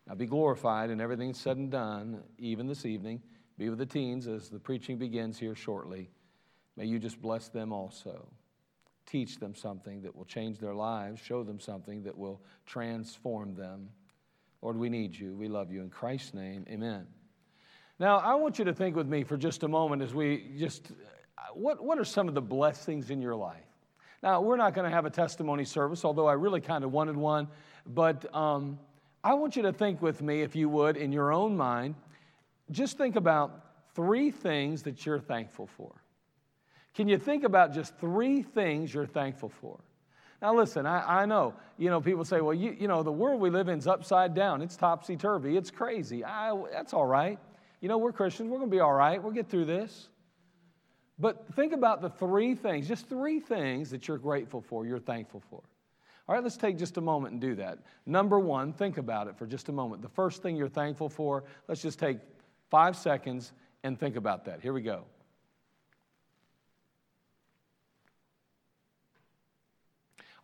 Now 0.06 0.14
be 0.14 0.26
glorified 0.26 0.90
in 0.90 1.00
everything 1.00 1.34
said 1.34 1.56
and 1.56 1.70
done, 1.70 2.22
even 2.38 2.66
this 2.66 2.86
evening. 2.86 3.22
Be 3.58 3.68
with 3.68 3.78
the 3.78 3.86
teens 3.86 4.26
as 4.26 4.48
the 4.48 4.58
preaching 4.58 4.98
begins 4.98 5.38
here 5.38 5.54
shortly. 5.54 6.10
May 6.76 6.86
you 6.86 6.98
just 6.98 7.20
bless 7.20 7.48
them 7.48 7.72
also. 7.72 8.26
Teach 9.04 9.38
them 9.38 9.54
something 9.54 10.02
that 10.02 10.16
will 10.16 10.24
change 10.24 10.58
their 10.58 10.74
lives, 10.74 11.20
show 11.20 11.42
them 11.42 11.60
something 11.60 12.02
that 12.04 12.16
will 12.16 12.40
transform 12.66 13.54
them. 13.54 13.90
Lord, 14.62 14.76
we 14.76 14.88
need 14.88 15.14
you. 15.14 15.34
We 15.34 15.48
love 15.48 15.70
you. 15.70 15.82
In 15.82 15.90
Christ's 15.90 16.34
name, 16.34 16.64
amen. 16.70 17.06
Now, 17.98 18.18
I 18.18 18.34
want 18.36 18.58
you 18.58 18.64
to 18.64 18.72
think 18.72 18.96
with 18.96 19.06
me 19.06 19.24
for 19.24 19.36
just 19.36 19.62
a 19.64 19.68
moment 19.68 20.02
as 20.02 20.14
we 20.14 20.52
just, 20.58 20.92
what, 21.52 21.82
what 21.84 21.98
are 21.98 22.04
some 22.04 22.28
of 22.28 22.34
the 22.34 22.42
blessings 22.42 23.10
in 23.10 23.20
your 23.20 23.34
life? 23.34 23.71
Now, 24.22 24.40
we're 24.40 24.56
not 24.56 24.74
going 24.74 24.88
to 24.88 24.94
have 24.94 25.04
a 25.04 25.10
testimony 25.10 25.64
service, 25.64 26.04
although 26.04 26.26
I 26.26 26.34
really 26.34 26.60
kind 26.60 26.84
of 26.84 26.92
wanted 26.92 27.16
one, 27.16 27.48
but 27.86 28.32
um, 28.34 28.78
I 29.24 29.34
want 29.34 29.56
you 29.56 29.62
to 29.62 29.72
think 29.72 30.00
with 30.00 30.22
me, 30.22 30.42
if 30.42 30.54
you 30.54 30.68
would, 30.68 30.96
in 30.96 31.10
your 31.10 31.32
own 31.32 31.56
mind, 31.56 31.96
just 32.70 32.96
think 32.96 33.16
about 33.16 33.64
three 33.94 34.30
things 34.30 34.82
that 34.84 35.04
you're 35.04 35.18
thankful 35.18 35.66
for. 35.66 35.92
Can 36.94 37.08
you 37.08 37.18
think 37.18 37.42
about 37.42 37.74
just 37.74 37.96
three 37.98 38.42
things 38.42 38.94
you're 38.94 39.06
thankful 39.06 39.48
for? 39.48 39.80
Now, 40.40 40.54
listen, 40.54 40.86
I, 40.86 41.22
I 41.22 41.26
know, 41.26 41.54
you 41.78 41.88
know, 41.88 42.00
people 42.00 42.24
say, 42.24 42.40
well, 42.40 42.54
you, 42.54 42.76
you 42.78 42.88
know, 42.88 43.02
the 43.02 43.12
world 43.12 43.40
we 43.40 43.50
live 43.50 43.68
in 43.68 43.78
is 43.78 43.86
upside 43.86 44.34
down. 44.34 44.60
It's 44.60 44.76
topsy 44.76 45.16
turvy. 45.16 45.56
It's 45.56 45.70
crazy. 45.70 46.24
I, 46.24 46.60
that's 46.72 46.92
all 46.92 47.06
right. 47.06 47.38
You 47.80 47.88
know, 47.88 47.98
we're 47.98 48.12
Christians. 48.12 48.50
We're 48.50 48.58
going 48.58 48.70
to 48.70 48.76
be 48.76 48.80
all 48.80 48.92
right. 48.92 49.22
We'll 49.22 49.32
get 49.32 49.48
through 49.48 49.66
this. 49.66 50.08
But 51.18 51.54
think 51.54 51.72
about 51.72 52.00
the 52.00 52.10
three 52.10 52.54
things, 52.54 52.88
just 52.88 53.08
three 53.08 53.38
things 53.38 53.90
that 53.90 54.08
you're 54.08 54.18
grateful 54.18 54.60
for, 54.60 54.86
you're 54.86 54.98
thankful 54.98 55.42
for. 55.50 55.62
All 56.28 56.34
right, 56.34 56.42
let's 56.42 56.56
take 56.56 56.78
just 56.78 56.96
a 56.96 57.00
moment 57.00 57.32
and 57.32 57.40
do 57.40 57.54
that. 57.56 57.78
Number 58.06 58.38
one, 58.38 58.72
think 58.72 58.96
about 58.96 59.26
it 59.26 59.36
for 59.36 59.46
just 59.46 59.68
a 59.68 59.72
moment. 59.72 60.02
The 60.02 60.08
first 60.08 60.42
thing 60.42 60.56
you're 60.56 60.68
thankful 60.68 61.08
for, 61.08 61.44
let's 61.68 61.82
just 61.82 61.98
take 61.98 62.18
five 62.70 62.96
seconds 62.96 63.52
and 63.82 63.98
think 63.98 64.16
about 64.16 64.44
that. 64.44 64.60
Here 64.60 64.72
we 64.72 64.82
go. 64.82 65.04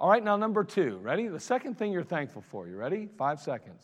All 0.00 0.10
right, 0.10 0.22
now 0.22 0.36
number 0.36 0.62
two. 0.62 0.98
Ready? 0.98 1.26
The 1.26 1.40
second 1.40 1.76
thing 1.76 1.92
you're 1.92 2.04
thankful 2.04 2.42
for. 2.42 2.68
You 2.68 2.76
ready? 2.76 3.08
Five 3.16 3.40
seconds. 3.40 3.82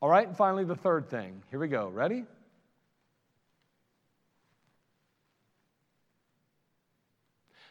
All 0.00 0.08
right, 0.08 0.26
and 0.28 0.36
finally, 0.36 0.64
the 0.64 0.76
third 0.76 1.08
thing. 1.08 1.42
Here 1.50 1.58
we 1.58 1.68
go. 1.68 1.88
Ready? 1.88 2.24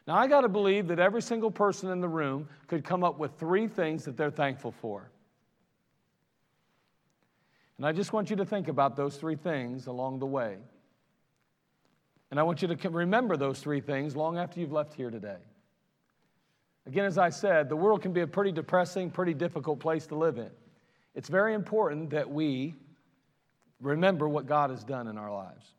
Now, 0.06 0.16
I 0.16 0.28
got 0.28 0.42
to 0.42 0.50
believe 0.50 0.88
that 0.88 1.00
every 1.00 1.22
single 1.22 1.52
person 1.52 1.90
in 1.90 2.00
the 2.00 2.08
room 2.08 2.48
could 2.68 2.84
come 2.84 3.04
up 3.04 3.20
with 3.20 3.34
three 3.38 3.68
things 3.68 4.06
that 4.06 4.16
they're 4.16 4.32
thankful 4.32 4.72
for. 4.72 5.10
And 7.78 7.86
I 7.86 7.92
just 7.92 8.14
want 8.14 8.30
you 8.30 8.36
to 8.38 8.46
think 8.46 8.70
about 8.70 8.96
those 8.96 9.18
three 9.18 9.36
things 9.36 9.88
along 9.88 10.20
the 10.20 10.26
way. 10.26 10.58
And 12.32 12.40
I 12.40 12.44
want 12.44 12.62
you 12.62 12.68
to 12.68 12.90
remember 12.90 13.38
those 13.38 13.60
three 13.60 13.82
things 13.82 14.16
long 14.16 14.38
after 14.38 14.60
you've 14.60 14.72
left 14.72 14.94
here 14.94 15.10
today. 15.10 15.38
Again, 16.86 17.06
as 17.06 17.18
I 17.18 17.30
said, 17.30 17.70
the 17.70 17.76
world 17.76 18.02
can 18.02 18.14
be 18.14 18.22
a 18.22 18.28
pretty 18.28 18.52
depressing, 18.52 19.12
pretty 19.12 19.34
difficult 19.34 19.80
place 19.80 20.08
to 20.08 20.16
live 20.16 20.38
in. 20.38 20.50
It's 21.18 21.30
very 21.30 21.56
important 21.56 22.12
that 22.12 22.30
we 22.30 22.76
remember 23.82 24.30
what 24.30 24.46
God 24.46 24.70
has 24.70 24.84
done 24.84 25.08
in 25.08 25.18
our 25.18 25.34
lives. 25.34 25.74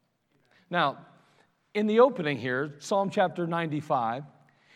Now, 0.69 0.99
in 1.75 1.87
the 1.87 2.01
opening 2.01 2.39
here, 2.39 2.75
Psalm 2.81 3.09
chapter 3.09 3.47
95, 3.47 4.25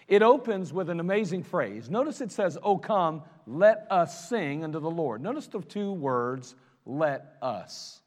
it 0.06 0.22
opens 0.22 0.72
with 0.72 0.88
an 0.88 1.00
amazing 1.00 1.42
phrase. 1.42 1.90
Notice 1.90 2.20
it 2.20 2.30
says, 2.30 2.56
Oh, 2.62 2.78
come, 2.78 3.22
let 3.44 3.88
us 3.90 4.28
sing 4.28 4.62
unto 4.62 4.78
the 4.78 4.88
Lord. 4.88 5.20
Notice 5.20 5.48
the 5.48 5.62
two 5.62 5.90
words, 5.90 6.54
let 6.86 7.38
us. 7.42 8.00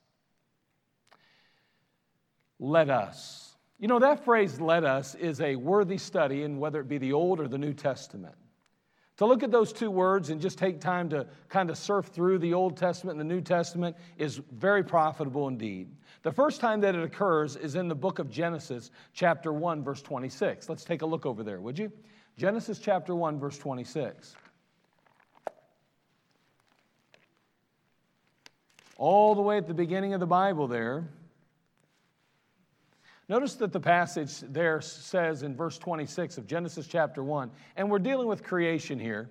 Let 2.58 2.90
us. 2.90 3.54
You 3.80 3.90
know, 3.90 4.00
that 4.00 4.24
phrase, 4.24 4.62
let 4.62 4.86
us, 4.86 5.14
is 5.16 5.42
a 5.42 5.58
worthy 5.58 5.98
study 5.98 6.44
in 6.44 6.60
whether 6.60 6.80
it 6.80 6.88
be 6.88 7.00
the 7.00 7.12
Old 7.12 7.42
or 7.42 7.50
the 7.50 7.58
New 7.58 7.74
Testament. 7.74 8.36
To 9.18 9.26
look 9.26 9.44
at 9.44 9.52
those 9.52 9.72
two 9.72 9.90
words 9.90 10.30
and 10.30 10.42
just 10.42 10.58
take 10.58 10.82
time 10.82 11.10
to 11.10 11.26
kind 11.48 11.70
of 11.70 11.78
surf 11.78 12.08
through 12.08 12.40
the 12.40 12.54
Old 12.54 12.76
Testament 12.76 13.20
and 13.20 13.30
the 13.30 13.34
New 13.34 13.42
Testament 13.42 13.96
is 14.18 14.42
very 14.52 14.84
profitable 14.84 15.48
indeed. 15.48 15.90
The 16.24 16.34
first 16.34 16.60
time 16.60 16.82
that 16.82 16.96
it 16.96 17.04
occurs 17.04 17.56
is 17.56 17.76
in 17.76 17.88
the 17.88 17.96
book 17.96 18.20
of 18.20 18.30
Genesis, 18.30 18.92
chapter 19.14 19.54
1, 19.54 19.84
verse 19.84 20.02
26. 20.02 20.68
Let's 20.68 20.84
take 20.84 21.02
a 21.02 21.06
look 21.06 21.26
over 21.26 21.44
there, 21.44 21.62
would 21.62 21.80
you? 21.80 21.92
Genesis 22.38 22.80
chapter 22.80 23.16
1, 23.16 23.40
verse 23.40 23.58
26. 23.58 24.36
All 28.98 29.36
the 29.36 29.42
way 29.42 29.58
at 29.58 29.68
the 29.68 29.74
beginning 29.74 30.14
of 30.14 30.20
the 30.20 30.26
Bible, 30.26 30.68
there, 30.68 31.08
Notice 33.28 33.56
that 33.56 33.72
the 33.72 33.80
passage 33.80 34.40
there 34.42 34.82
says 34.82 35.42
in 35.42 35.56
verse 35.56 35.80
26 35.80 36.38
of 36.38 36.46
Genesis 36.46 36.86
chapter 36.86 37.24
1, 37.24 37.50
and 37.76 37.90
we're 37.90 38.00
dealing 38.00 38.28
with 38.28 38.44
creation 38.44 39.00
here. 39.00 39.30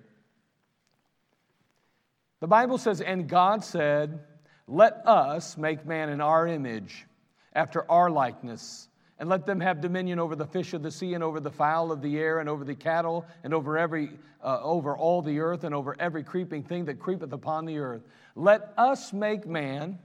The 2.41 2.47
Bible 2.47 2.77
says, 2.77 2.99
And 2.99 3.29
God 3.29 3.63
said, 3.63 4.19
Let 4.67 5.01
us 5.05 5.57
make 5.57 5.85
man 5.85 6.09
in 6.09 6.19
our 6.19 6.45
image, 6.45 7.05
after 7.53 7.89
our 7.89 8.09
likeness, 8.09 8.89
and 9.17 9.29
let 9.29 9.45
them 9.45 9.61
have 9.61 9.79
dominion 9.79 10.19
over 10.19 10.35
the 10.35 10.45
fish 10.45 10.73
of 10.73 10.83
the 10.83 10.91
sea, 10.91 11.13
and 11.13 11.23
over 11.23 11.39
the 11.39 11.51
fowl 11.51 11.93
of 11.93 12.01
the 12.01 12.17
air, 12.17 12.39
and 12.39 12.49
over 12.49 12.65
the 12.65 12.75
cattle, 12.75 13.25
and 13.45 13.53
over, 13.53 13.77
every, 13.77 14.09
uh, 14.43 14.59
over 14.61 14.97
all 14.97 15.21
the 15.21 15.39
earth, 15.39 15.63
and 15.63 15.73
over 15.73 15.95
every 15.97 16.23
creeping 16.23 16.63
thing 16.63 16.83
that 16.85 16.99
creepeth 16.99 17.31
upon 17.31 17.63
the 17.63 17.77
earth. 17.77 18.01
Let 18.35 18.73
us 18.77 19.13
make 19.13 19.47
man 19.47 19.99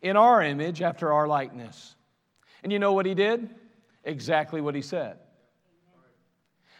in 0.00 0.16
our 0.16 0.40
image, 0.40 0.82
after 0.82 1.12
our 1.12 1.26
likeness. 1.26 1.96
And 2.64 2.72
you 2.72 2.78
know 2.78 2.94
what 2.94 3.06
he 3.06 3.14
did? 3.14 3.48
Exactly 4.02 4.60
what 4.62 4.74
he 4.74 4.82
said. 4.82 5.18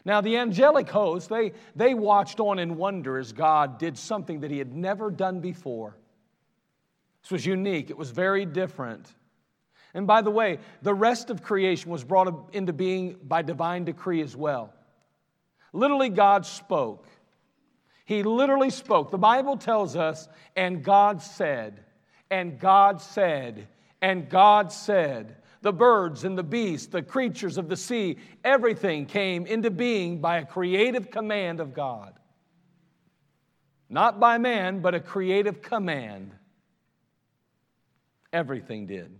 Now, 0.06 0.20
the 0.20 0.38
angelic 0.38 0.88
host, 0.88 1.28
they, 1.28 1.52
they 1.76 1.94
watched 1.94 2.40
on 2.40 2.58
in 2.58 2.76
wonder 2.76 3.16
as 3.18 3.32
God 3.32 3.78
did 3.78 3.96
something 3.96 4.40
that 4.40 4.50
he 4.50 4.58
had 4.58 4.74
never 4.74 5.10
done 5.10 5.40
before. 5.40 5.96
This 7.22 7.30
was 7.30 7.46
unique, 7.46 7.90
it 7.90 7.96
was 7.96 8.10
very 8.10 8.44
different. 8.44 9.06
And 9.94 10.06
by 10.06 10.22
the 10.22 10.30
way, 10.30 10.58
the 10.82 10.92
rest 10.92 11.30
of 11.30 11.42
creation 11.42 11.90
was 11.90 12.02
brought 12.02 12.50
into 12.52 12.72
being 12.72 13.16
by 13.22 13.42
divine 13.42 13.84
decree 13.84 14.22
as 14.22 14.34
well. 14.36 14.74
Literally, 15.72 16.08
God 16.08 16.44
spoke. 16.44 17.06
He 18.04 18.22
literally 18.22 18.70
spoke. 18.70 19.10
The 19.10 19.18
Bible 19.18 19.56
tells 19.56 19.96
us, 19.96 20.28
and 20.56 20.82
God 20.82 21.22
said, 21.22 21.84
and 22.30 22.58
God 22.58 23.00
said, 23.00 23.68
and 24.02 24.28
God 24.28 24.72
said 24.72 25.36
the 25.64 25.72
birds 25.72 26.24
and 26.24 26.36
the 26.36 26.42
beasts, 26.42 26.88
the 26.88 27.00
creatures 27.00 27.56
of 27.56 27.70
the 27.70 27.76
sea, 27.76 28.18
everything 28.44 29.06
came 29.06 29.46
into 29.46 29.70
being 29.70 30.20
by 30.20 30.36
a 30.36 30.44
creative 30.44 31.10
command 31.10 31.58
of 31.58 31.72
God. 31.72 32.12
Not 33.88 34.20
by 34.20 34.36
man, 34.36 34.80
but 34.80 34.94
a 34.94 35.00
creative 35.00 35.62
command. 35.62 36.32
Everything 38.30 38.86
did. 38.86 39.18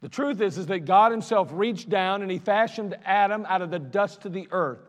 The 0.00 0.08
truth 0.08 0.40
is, 0.40 0.56
is 0.56 0.64
that 0.68 0.86
God 0.86 1.12
Himself 1.12 1.50
reached 1.52 1.90
down 1.90 2.22
and 2.22 2.30
He 2.30 2.38
fashioned 2.38 2.96
Adam 3.04 3.44
out 3.50 3.60
of 3.60 3.70
the 3.70 3.78
dust 3.78 4.24
of 4.24 4.32
the 4.32 4.48
earth. 4.50 4.80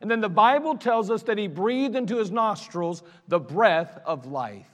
And 0.00 0.08
then 0.08 0.20
the 0.20 0.28
Bible 0.28 0.76
tells 0.76 1.10
us 1.10 1.24
that 1.24 1.36
He 1.36 1.48
breathed 1.48 1.96
into 1.96 2.16
his 2.18 2.30
nostrils 2.30 3.02
the 3.26 3.40
breath 3.40 3.98
of 4.06 4.24
life. 4.24 4.70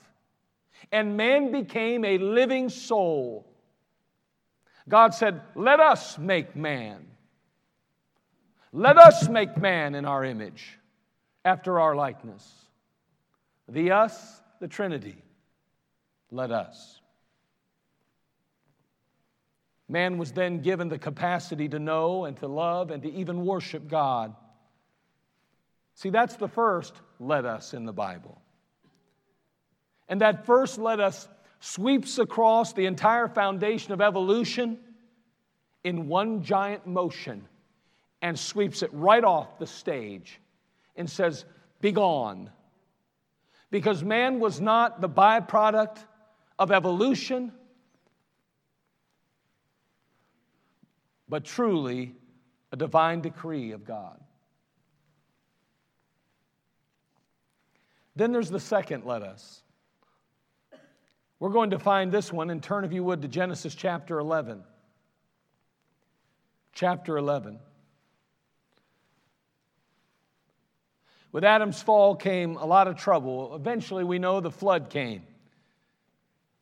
And 0.93 1.17
man 1.17 1.53
became 1.53 2.05
a 2.05 2.19
living 2.19 2.69
soul. 2.69 3.47
God 4.89 5.15
said, 5.15 5.43
Let 5.55 5.81
us 5.81 6.19
make 6.19 6.57
man. 6.57 7.07
Let 8.73 8.99
us 8.99 9.29
make 9.29 9.57
man 9.57 9.95
in 9.95 10.05
our 10.05 10.25
image, 10.25 10.79
after 11.45 11.79
our 11.81 11.95
likeness. 11.95 12.47
The 13.69 13.93
us, 13.93 14.41
the 14.61 14.69
Trinity. 14.69 15.23
Let 16.31 16.51
us. 16.51 17.01
Man 19.89 20.19
was 20.19 20.33
then 20.33 20.61
given 20.61 20.89
the 20.89 20.99
capacity 20.99 21.69
to 21.69 21.79
know 21.79 22.27
and 22.27 22.37
to 22.39 22.47
love 22.47 22.91
and 22.91 23.03
to 23.03 23.11
even 23.11 23.47
worship 23.47 23.89
God. 23.89 24.35
See, 25.95 26.11
that's 26.11 26.37
the 26.37 26.49
first 26.49 26.95
let 27.19 27.47
us 27.47 27.73
in 27.73 27.87
the 27.87 27.93
Bible. 27.93 28.41
And 30.09 30.21
that 30.21 30.45
first 30.47 30.79
let 30.79 31.01
us 31.01 31.27
sweeps 31.61 32.19
across 32.19 32.73
the 32.73 32.87
entire 32.87 33.29
foundation 33.29 33.93
of 33.93 34.01
evolution 34.01 34.79
in 35.85 36.09
one 36.09 36.43
giant 36.43 36.87
motion 36.87 37.47
and 38.23 38.39
sweeps 38.39 38.83
it 38.83 38.91
right 38.93 39.25
off 39.25 39.59
the 39.59 39.67
stage 39.67 40.41
and 40.97 41.09
says, 41.09 41.45
Be 41.81 41.93
gone. 41.93 42.51
Because 43.71 44.03
man 44.03 44.41
was 44.41 44.61
not 44.61 45.01
the 45.01 45.09
byproduct 45.09 45.99
of 46.59 46.73
evolution, 46.73 47.53
but 51.29 51.45
truly 51.45 52.15
a 52.73 52.77
divine 52.77 53.21
decree 53.21 53.73
of 53.73 53.85
God. 53.85 54.19
Then 58.17 58.33
there's 58.33 58.51
the 58.51 58.61
second 58.61 59.05
let 59.05 59.23
us. 59.23 59.63
We're 61.41 61.51
going 61.51 61.71
to 61.71 61.79
find 61.79 62.11
this 62.11 62.33
one 62.33 62.51
and 62.51 62.63
turn, 62.63 62.85
if 62.85 62.93
you 62.93 63.05
would, 63.05 63.23
to 63.23 63.29
Genesis 63.29 63.75
chapter 63.75 64.19
11. 64.19 64.63
Chapter 66.73 67.17
11. 67.17 67.61
With 71.31 71.45
Adam's 71.45 71.81
fall 71.81 72.17
came 72.17 72.57
a 72.57 72.65
lot 72.65 72.89
of 72.89 72.97
trouble. 72.97 73.55
Eventually, 73.55 74.03
we 74.03 74.19
know 74.19 74.41
the 74.41 74.51
flood 74.51 74.91
came. 74.91 75.23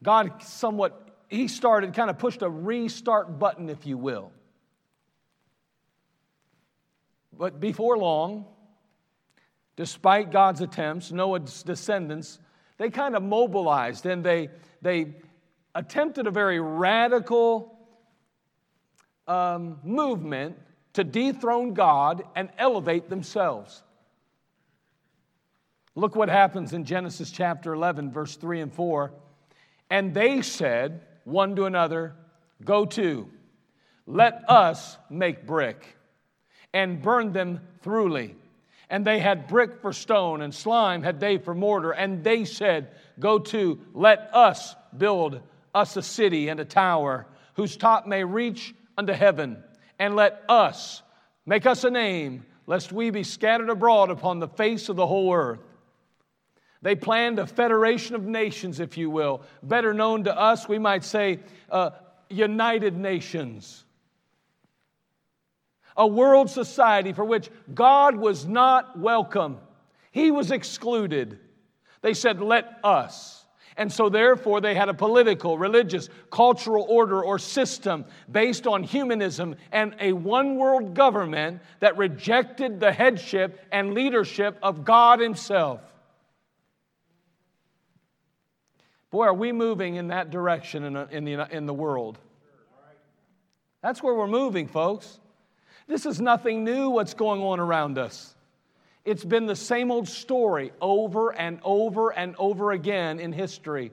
God 0.03 0.43
somewhat, 0.43 1.17
he 1.29 1.49
started, 1.49 1.95
kind 1.95 2.11
of 2.11 2.19
pushed 2.19 2.43
a 2.43 2.51
restart 2.51 3.39
button, 3.39 3.71
if 3.71 3.87
you 3.87 3.97
will. 3.97 4.33
But 7.33 7.61
before 7.61 7.97
long, 7.97 8.47
despite 9.77 10.31
God's 10.31 10.61
attempts, 10.61 11.13
Noah's 11.13 11.63
descendants, 11.63 12.39
they 12.79 12.91
kind 12.91 13.17
of 13.17 13.23
mobilized 13.23 14.07
and 14.07 14.25
they, 14.25 14.51
they 14.83 15.15
attempted 15.75 16.27
a 16.27 16.31
very 16.31 16.61
radical 16.61 17.79
um, 19.27 19.79
movement 19.83 20.57
to 20.95 21.05
dethrone 21.05 21.75
God 21.75 22.23
and 22.35 22.49
elevate 22.59 23.09
themselves. 23.09 23.83
Look 25.95 26.15
what 26.15 26.29
happens 26.29 26.73
in 26.73 26.85
Genesis 26.85 27.31
chapter 27.31 27.73
11, 27.73 28.13
verse 28.13 28.37
3 28.37 28.61
and 28.61 28.73
4. 28.73 29.13
And 29.91 30.13
they 30.13 30.43
said 30.43 31.03
one 31.25 31.57
to 31.57 31.65
another, 31.65 32.15
Go 32.65 32.85
to, 32.87 33.29
let 34.07 34.49
us 34.49 34.97
make 35.11 35.47
brick 35.47 35.97
and 36.73 37.03
burn 37.03 37.33
them 37.33 37.61
throughly. 37.83 38.35
And 38.89 39.05
they 39.05 39.19
had 39.19 39.49
brick 39.49 39.81
for 39.81 39.93
stone, 39.93 40.43
and 40.43 40.55
slime 40.55 41.03
had 41.03 41.19
they 41.19 41.39
for 41.39 41.55
mortar. 41.55 41.91
And 41.91 42.23
they 42.23 42.45
said, 42.45 42.93
Go 43.19 43.39
to, 43.39 43.81
let 43.95 44.31
us 44.33 44.77
build 44.97 45.41
us 45.75 45.97
a 45.97 46.03
city 46.03 46.49
and 46.49 46.61
a 46.61 46.65
tower, 46.65 47.27
whose 47.55 47.77
top 47.77 48.07
may 48.07 48.25
reach 48.25 48.75
unto 48.97 49.13
heaven, 49.13 49.63
and 49.99 50.15
let 50.15 50.43
us 50.49 51.03
make 51.45 51.67
us 51.67 51.85
a 51.85 51.91
name, 51.91 52.45
lest 52.67 52.93
we 52.93 53.11
be 53.11 53.23
scattered 53.23 53.71
abroad 53.71 54.11
upon 54.11 54.39
the 54.39 54.49
face 54.49 54.89
of 54.89 54.97
the 54.97 55.07
whole 55.07 55.35
earth. 55.35 55.61
They 56.83 56.95
planned 56.95 57.39
a 57.39 57.47
federation 57.47 58.15
of 58.15 58.25
nations, 58.25 58.81
if 58.81 58.97
you 58.97 59.11
will, 59.11 59.43
better 59.63 59.93
known 59.95 60.25
to 60.25 60.39
us, 60.39 60.69
we 60.69 60.79
might 60.79 61.05
say, 61.05 61.41
uh, 61.71 61.91
United 62.29 62.97
Nations. 62.97 63.85
A 65.97 66.07
world 66.07 66.51
society 66.51 67.13
for 67.13 67.25
which 67.25 67.51
God 67.75 68.17
was 68.17 68.47
not 68.47 68.99
welcome, 68.99 69.59
He 70.11 70.31
was 70.31 70.51
excluded. 70.51 71.39
They 72.03 72.15
said, 72.15 72.41
Let 72.41 72.79
us. 72.85 73.45
And 73.79 73.93
so, 73.93 74.09
therefore, 74.09 74.63
they 74.63 74.75
had 74.75 74.89
a 74.89 74.95
political, 74.95 75.59
religious, 75.59 76.09
cultural 76.31 76.87
order 76.89 77.23
or 77.23 77.39
system 77.39 78.07
based 78.31 78.67
on 78.67 78.83
humanism 78.83 79.57
and 79.71 79.95
a 80.01 80.15
one 80.15 80.57
world 80.57 80.95
government 80.95 81.61
that 81.81 81.99
rejected 81.99 82.81
the 82.81 82.91
headship 82.91 83.61
and 83.71 83.93
leadership 83.93 84.57
of 84.63 84.85
God 84.85 85.21
Himself. 85.21 85.83
Boy, 89.11 89.25
are 89.25 89.35
we 89.35 89.53
moving 89.53 89.97
in 89.97 90.09
that 90.09 90.31
direction 90.31 90.85
in, 90.85 91.25
the, 91.25 91.49
in 91.51 91.67
the 91.67 91.75
world. 91.75 92.19
That's 93.83 94.03
where 94.03 94.15
we're 94.15 94.27
moving, 94.27 94.69
folks. 94.69 95.21
This 95.87 96.07
is 96.07 96.21
nothing 96.21 96.65
new 96.65 96.91
what's 96.91 97.15
going 97.15 97.43
on 97.43 97.61
around 97.61 97.99
us. 97.99 98.35
It's 99.05 99.25
been 99.25 99.47
the 99.47 99.57
same 99.57 99.93
old 99.93 100.09
story 100.09 100.73
over 100.81 101.31
and 101.31 101.61
over 101.63 102.11
and 102.11 102.35
over 102.39 102.73
again 102.73 103.21
in 103.21 103.33
history. 103.33 103.93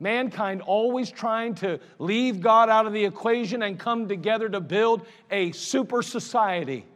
Mankind 0.00 0.62
always 0.62 1.10
trying 1.10 1.56
to 1.56 1.80
leave 1.98 2.40
God 2.40 2.70
out 2.70 2.86
of 2.86 2.92
the 2.92 3.04
equation 3.04 3.62
and 3.62 3.78
come 3.78 4.08
together 4.08 4.48
to 4.48 4.60
build 4.60 5.04
a 5.30 5.52
super 5.52 6.02
society. 6.02 6.86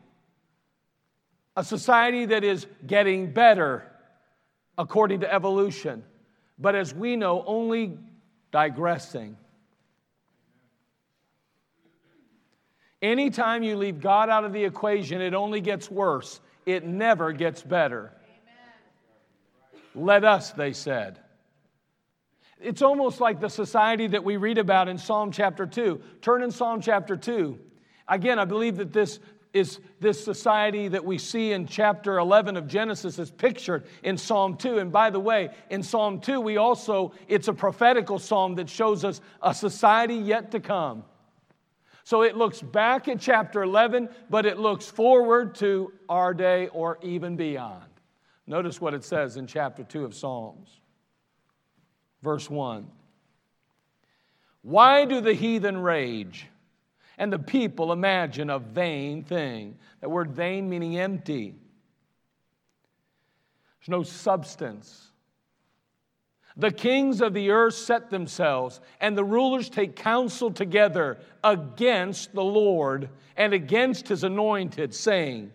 A 1.57 1.65
society 1.65 2.27
that 2.27 2.45
is 2.45 2.67
getting 2.87 3.33
better 3.33 3.85
according 4.79 5.21
to 5.21 5.33
evolution, 5.33 6.03
but 6.59 6.75
as 6.75 6.95
we 6.95 7.17
know, 7.17 7.45
only 7.47 7.99
digressing. 8.53 9.37
Anytime 13.03 13.63
you 13.63 13.77
leave 13.77 14.01
God 14.01 14.31
out 14.31 14.45
of 14.45 14.53
the 14.53 14.65
equation, 14.65 15.21
it 15.21 15.35
only 15.35 15.61
gets 15.61 15.91
worse 15.91 16.41
it 16.67 16.85
never 16.85 17.33
gets 17.33 17.63
better. 17.63 18.13
Amen. 19.75 20.07
Let 20.07 20.25
us, 20.25 20.53
they 20.53 20.73
said. 20.73 21.19
It's 22.61 22.83
almost 22.83 23.21
like 23.21 23.41
the 23.41 23.49
society 23.49 24.07
that 24.09 24.23
we 24.23 24.37
read 24.37 24.59
about 24.59 24.89
in 24.89 24.97
Psalm 24.97 25.33
chapter 25.33 25.67
2. 25.67 26.01
Turn 26.21 26.43
in 26.43 26.51
Psalm 26.51 26.81
chapter 26.81 27.17
2. 27.17 27.59
Again, 28.09 28.39
I 28.39 28.45
believe 28.45 28.77
that 28.77 28.93
this 28.93 29.19
is 29.53 29.81
this 30.01 30.25
society 30.25 30.89
that 30.89 31.05
we 31.05 31.19
see 31.19 31.53
in 31.53 31.67
chapter 31.67 32.19
11 32.19 32.57
of 32.57 32.67
Genesis 32.67 33.19
is 33.19 33.31
pictured 33.31 33.85
in 34.03 34.17
Psalm 34.17 34.57
2. 34.57 34.79
And 34.79 34.91
by 34.91 35.11
the 35.11 35.21
way, 35.21 35.51
in 35.69 35.83
Psalm 35.83 36.21
2, 36.21 36.41
we 36.41 36.57
also, 36.57 37.13
it's 37.29 37.49
a 37.49 37.53
prophetical 37.53 38.19
psalm 38.19 38.55
that 38.55 38.71
shows 38.71 39.05
us 39.05 39.21
a 39.43 39.53
society 39.53 40.15
yet 40.15 40.53
to 40.53 40.61
come. 40.61 41.05
So 42.05 42.23
it 42.23 42.37
looks 42.37 42.61
back 42.61 43.09
at 43.09 43.21
chapter 43.21 43.63
11, 43.63 44.09
but 44.29 44.45
it 44.45 44.59
looks 44.59 44.87
forward 44.87 45.55
to 45.57 45.93
our 46.09 46.35
day 46.35 46.69
or 46.69 46.99
even 47.03 47.37
beyond. 47.37 47.85
Notice 48.47 48.81
what 48.81 48.93
it 48.93 49.05
says 49.05 49.37
in 49.37 49.47
chapter 49.47 49.85
2 49.85 50.05
of 50.05 50.15
Psalms, 50.15 50.81
verse 52.23 52.51
1. 52.51 52.91
Why 54.63 55.05
do 55.05 55.21
the 55.21 55.35
heathen 55.35 55.79
rage 55.79 56.49
and 57.19 57.33
the 57.33 57.39
people 57.39 57.93
imagine 57.93 58.51
a 58.51 58.59
vain 58.59 59.23
thing? 59.23 59.79
That 60.01 60.09
word 60.09 60.33
vain 60.33 60.69
meaning 60.69 60.99
empty. 60.99 61.55
There's 63.81 63.89
no 63.89 64.03
substance. 64.03 65.12
The 66.57 66.71
kings 66.71 67.21
of 67.21 67.33
the 67.33 67.51
earth 67.51 67.75
set 67.75 68.11
themselves, 68.11 68.81
and 69.01 69.17
the 69.17 69.25
rulers 69.25 69.71
take 69.71 69.97
counsel 69.97 70.51
together 70.51 71.19
against 71.43 72.35
the 72.35 72.45
Lord 72.45 73.09
and 73.37 73.55
against 73.55 74.09
his 74.09 74.23
anointed, 74.23 74.95
saying, 74.95 75.51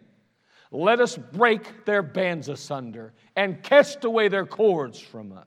Let 0.71 0.99
us 0.99 1.15
break 1.15 1.85
their 1.85 2.01
bands 2.01 2.49
asunder 2.49 3.13
and 3.35 3.61
cast 3.61 4.05
away 4.05 4.27
their 4.27 4.45
cords 4.45 4.99
from 4.99 5.31
us. 5.31 5.45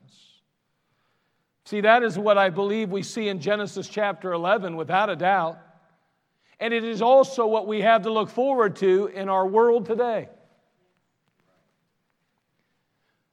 See, 1.65 1.81
that 1.81 2.03
is 2.03 2.17
what 2.17 2.37
I 2.37 2.49
believe 2.49 2.89
we 2.89 3.03
see 3.03 3.27
in 3.27 3.39
Genesis 3.39 3.87
chapter 3.87 4.31
11, 4.31 4.75
without 4.77 5.09
a 5.09 5.15
doubt. 5.15 5.59
And 6.59 6.73
it 6.73 6.83
is 6.83 7.01
also 7.01 7.45
what 7.47 7.67
we 7.67 7.81
have 7.81 8.03
to 8.03 8.11
look 8.11 8.29
forward 8.29 8.75
to 8.77 9.07
in 9.07 9.29
our 9.29 9.47
world 9.47 9.85
today. 9.85 10.29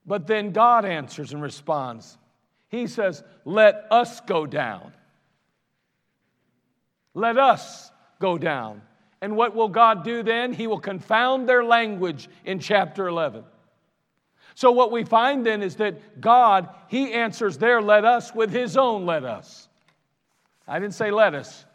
But 0.08 0.26
then 0.26 0.52
God 0.52 0.86
answers 0.86 1.34
and 1.34 1.42
responds. 1.42 2.16
He 2.68 2.86
says, 2.86 3.22
Let 3.44 3.86
us 3.90 4.20
go 4.22 4.46
down. 4.46 4.94
Let 7.12 7.36
us 7.36 7.92
go 8.18 8.38
down. 8.38 8.80
And 9.20 9.36
what 9.36 9.54
will 9.54 9.68
God 9.68 10.04
do 10.04 10.22
then? 10.22 10.54
He 10.54 10.66
will 10.66 10.80
confound 10.80 11.46
their 11.46 11.62
language 11.62 12.28
in 12.46 12.58
chapter 12.58 13.06
11. 13.06 13.44
So, 14.54 14.72
what 14.72 14.90
we 14.90 15.04
find 15.04 15.44
then 15.44 15.62
is 15.62 15.76
that 15.76 16.20
God, 16.22 16.70
He 16.88 17.12
answers 17.12 17.58
their 17.58 17.82
let 17.82 18.06
us 18.06 18.34
with 18.34 18.50
His 18.50 18.78
own 18.78 19.04
let 19.04 19.24
us. 19.24 19.68
I 20.66 20.78
didn't 20.78 20.94
say 20.94 21.10
let 21.10 21.34
us. 21.34 21.66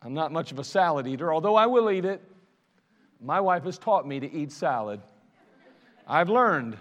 I'm 0.00 0.14
not 0.14 0.32
much 0.32 0.50
of 0.50 0.58
a 0.58 0.64
salad 0.64 1.06
eater, 1.06 1.32
although 1.32 1.56
I 1.56 1.66
will 1.66 1.90
eat 1.90 2.06
it. 2.06 2.22
My 3.20 3.40
wife 3.40 3.64
has 3.64 3.76
taught 3.76 4.06
me 4.06 4.20
to 4.20 4.32
eat 4.32 4.50
salad. 4.50 5.00
I've 6.08 6.30
learned. 6.30 6.78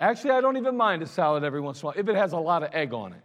Actually, 0.00 0.30
I 0.32 0.40
don't 0.40 0.56
even 0.56 0.76
mind 0.76 1.02
a 1.02 1.06
salad 1.06 1.44
every 1.44 1.60
once 1.60 1.82
in 1.82 1.84
a 1.84 1.86
while 1.88 1.94
if 1.98 2.08
it 2.08 2.16
has 2.16 2.32
a 2.32 2.38
lot 2.38 2.62
of 2.62 2.70
egg 2.72 2.94
on 2.94 3.12
it. 3.12 3.20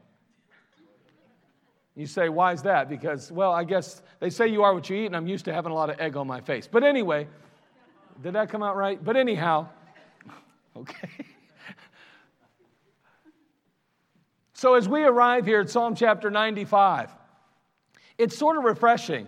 You 1.95 2.05
say, 2.05 2.29
why 2.29 2.53
is 2.53 2.62
that? 2.63 2.89
Because, 2.89 3.32
well, 3.32 3.51
I 3.51 3.63
guess 3.63 4.01
they 4.19 4.29
say 4.29 4.47
you 4.47 4.63
are 4.63 4.73
what 4.73 4.89
you 4.89 4.97
eat, 4.97 5.08
and 5.08 5.15
I'm 5.15 5.27
used 5.27 5.45
to 5.45 5.53
having 5.53 5.71
a 5.71 5.75
lot 5.75 5.89
of 5.89 5.99
egg 5.99 6.15
on 6.15 6.27
my 6.27 6.39
face. 6.41 6.67
But 6.71 6.84
anyway, 6.84 7.27
did 8.21 8.34
that 8.34 8.49
come 8.49 8.63
out 8.63 8.75
right? 8.75 9.03
But 9.03 9.17
anyhow, 9.17 9.67
okay. 10.77 11.10
so 14.53 14.75
as 14.75 14.88
we 14.88 15.03
arrive 15.03 15.45
here 15.45 15.62
at 15.62 15.69
Psalm 15.69 15.95
chapter 15.95 16.29
95, 16.29 17.12
it's 18.17 18.38
sort 18.38 18.58
of 18.58 18.63
refreshing 18.63 19.27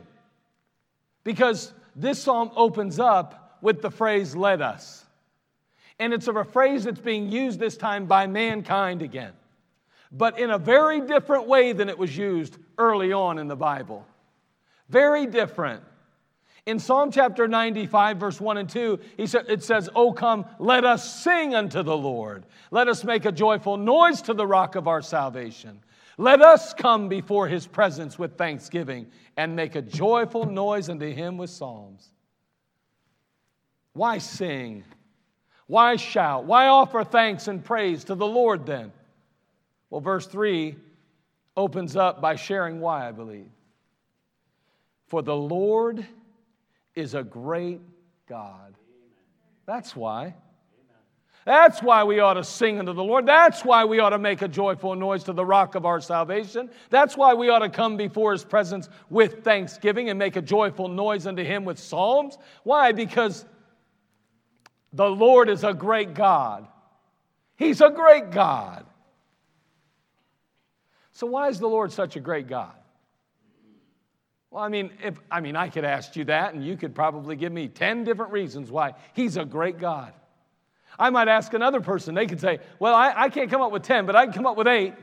because 1.23 1.73
this 1.95 2.21
psalm 2.21 2.51
opens 2.55 2.99
up 2.99 3.57
with 3.61 3.81
the 3.81 3.91
phrase, 3.91 4.35
let 4.35 4.61
us. 4.61 5.05
And 5.99 6.13
it's 6.13 6.27
a 6.27 6.43
phrase 6.43 6.85
that's 6.85 6.99
being 6.99 7.31
used 7.31 7.59
this 7.59 7.77
time 7.77 8.05
by 8.05 8.25
mankind 8.27 9.01
again, 9.01 9.33
but 10.11 10.39
in 10.39 10.49
a 10.49 10.57
very 10.57 11.01
different 11.01 11.47
way 11.47 11.73
than 11.73 11.89
it 11.89 11.97
was 11.97 12.15
used 12.17 12.57
early 12.77 13.13
on 13.13 13.37
in 13.37 13.47
the 13.47 13.55
Bible. 13.55 14.05
Very 14.89 15.27
different. 15.27 15.83
In 16.65 16.79
Psalm 16.79 17.11
chapter 17.11 17.47
95, 17.47 18.17
verse 18.17 18.41
1 18.41 18.57
and 18.57 18.69
2, 18.69 18.99
he 19.17 19.25
said, 19.25 19.45
it 19.47 19.63
says, 19.63 19.89
Oh, 19.95 20.11
come, 20.11 20.45
let 20.59 20.85
us 20.85 21.23
sing 21.23 21.55
unto 21.55 21.81
the 21.81 21.97
Lord. 21.97 22.45
Let 22.69 22.87
us 22.87 23.03
make 23.03 23.25
a 23.25 23.31
joyful 23.31 23.77
noise 23.77 24.21
to 24.23 24.33
the 24.33 24.45
rock 24.45 24.75
of 24.75 24.87
our 24.87 25.01
salvation. 25.01 25.79
Let 26.21 26.39
us 26.39 26.75
come 26.75 27.09
before 27.09 27.47
his 27.47 27.65
presence 27.65 28.19
with 28.19 28.37
thanksgiving 28.37 29.07
and 29.37 29.55
make 29.55 29.73
a 29.73 29.81
joyful 29.81 30.45
noise 30.45 30.87
unto 30.87 31.11
him 31.11 31.39
with 31.39 31.49
psalms. 31.49 32.11
Why 33.93 34.19
sing? 34.19 34.83
Why 35.65 35.95
shout? 35.95 36.45
Why 36.45 36.67
offer 36.67 37.03
thanks 37.03 37.47
and 37.47 37.65
praise 37.65 38.03
to 38.03 38.13
the 38.13 38.27
Lord 38.27 38.67
then? 38.67 38.91
Well, 39.89 39.99
verse 39.99 40.27
3 40.27 40.75
opens 41.57 41.95
up 41.95 42.21
by 42.21 42.35
sharing 42.35 42.81
why, 42.81 43.07
I 43.07 43.13
believe. 43.13 43.49
For 45.07 45.23
the 45.23 45.35
Lord 45.35 46.05
is 46.93 47.15
a 47.15 47.23
great 47.23 47.81
God. 48.29 48.75
That's 49.65 49.95
why. 49.95 50.35
That's 51.45 51.81
why 51.81 52.03
we 52.03 52.19
ought 52.19 52.35
to 52.35 52.43
sing 52.43 52.77
unto 52.77 52.93
the 52.93 53.03
Lord. 53.03 53.25
That's 53.25 53.65
why 53.65 53.85
we 53.85 53.99
ought 53.99 54.11
to 54.11 54.19
make 54.19 54.43
a 54.43 54.47
joyful 54.47 54.95
noise 54.95 55.23
to 55.23 55.33
the 55.33 55.45
rock 55.45 55.73
of 55.73 55.85
our 55.85 55.99
salvation. 55.99 56.69
That's 56.91 57.17
why 57.17 57.33
we 57.33 57.49
ought 57.49 57.59
to 57.59 57.69
come 57.69 57.97
before 57.97 58.31
his 58.31 58.43
presence 58.43 58.89
with 59.09 59.43
thanksgiving 59.43 60.09
and 60.09 60.19
make 60.19 60.35
a 60.35 60.41
joyful 60.41 60.87
noise 60.87 61.25
unto 61.25 61.43
him 61.43 61.65
with 61.65 61.79
psalms. 61.79 62.37
Why? 62.63 62.91
Because 62.91 63.43
the 64.93 65.09
Lord 65.09 65.49
is 65.49 65.63
a 65.63 65.73
great 65.73 66.13
God. 66.13 66.67
He's 67.55 67.81
a 67.81 67.89
great 67.89 68.31
God. 68.31 68.85
So 71.13 71.25
why 71.25 71.47
is 71.49 71.59
the 71.59 71.67
Lord 71.67 71.91
such 71.91 72.15
a 72.15 72.19
great 72.19 72.47
God? 72.47 72.73
Well, 74.51 74.63
I 74.63 74.67
mean, 74.67 74.91
if 75.03 75.19
I 75.31 75.39
mean 75.39 75.55
I 75.55 75.69
could 75.69 75.85
ask 75.85 76.15
you 76.15 76.25
that 76.25 76.53
and 76.53 76.63
you 76.63 76.75
could 76.75 76.93
probably 76.93 77.35
give 77.35 77.51
me 77.51 77.67
10 77.67 78.03
different 78.03 78.31
reasons 78.31 78.69
why 78.69 78.93
he's 79.13 79.37
a 79.37 79.45
great 79.45 79.79
God. 79.79 80.13
I 80.99 81.09
might 81.09 81.27
ask 81.27 81.53
another 81.53 81.81
person, 81.81 82.15
they 82.15 82.27
could 82.27 82.39
say, 82.39 82.59
Well, 82.79 82.93
I, 82.93 83.13
I 83.15 83.29
can't 83.29 83.49
come 83.49 83.61
up 83.61 83.71
with 83.71 83.83
10, 83.83 84.05
but 84.05 84.15
I 84.15 84.25
can 84.25 84.33
come 84.33 84.45
up 84.45 84.57
with 84.57 84.67
eight. 84.67 84.93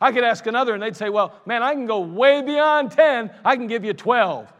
I 0.00 0.12
could 0.12 0.22
ask 0.22 0.46
another, 0.46 0.74
and 0.74 0.82
they'd 0.82 0.96
say, 0.96 1.08
Well, 1.08 1.34
man, 1.46 1.62
I 1.62 1.74
can 1.74 1.86
go 1.86 2.00
way 2.00 2.42
beyond 2.42 2.92
10, 2.92 3.30
I 3.44 3.56
can 3.56 3.66
give 3.66 3.84
you 3.84 3.92
12. 3.92 4.52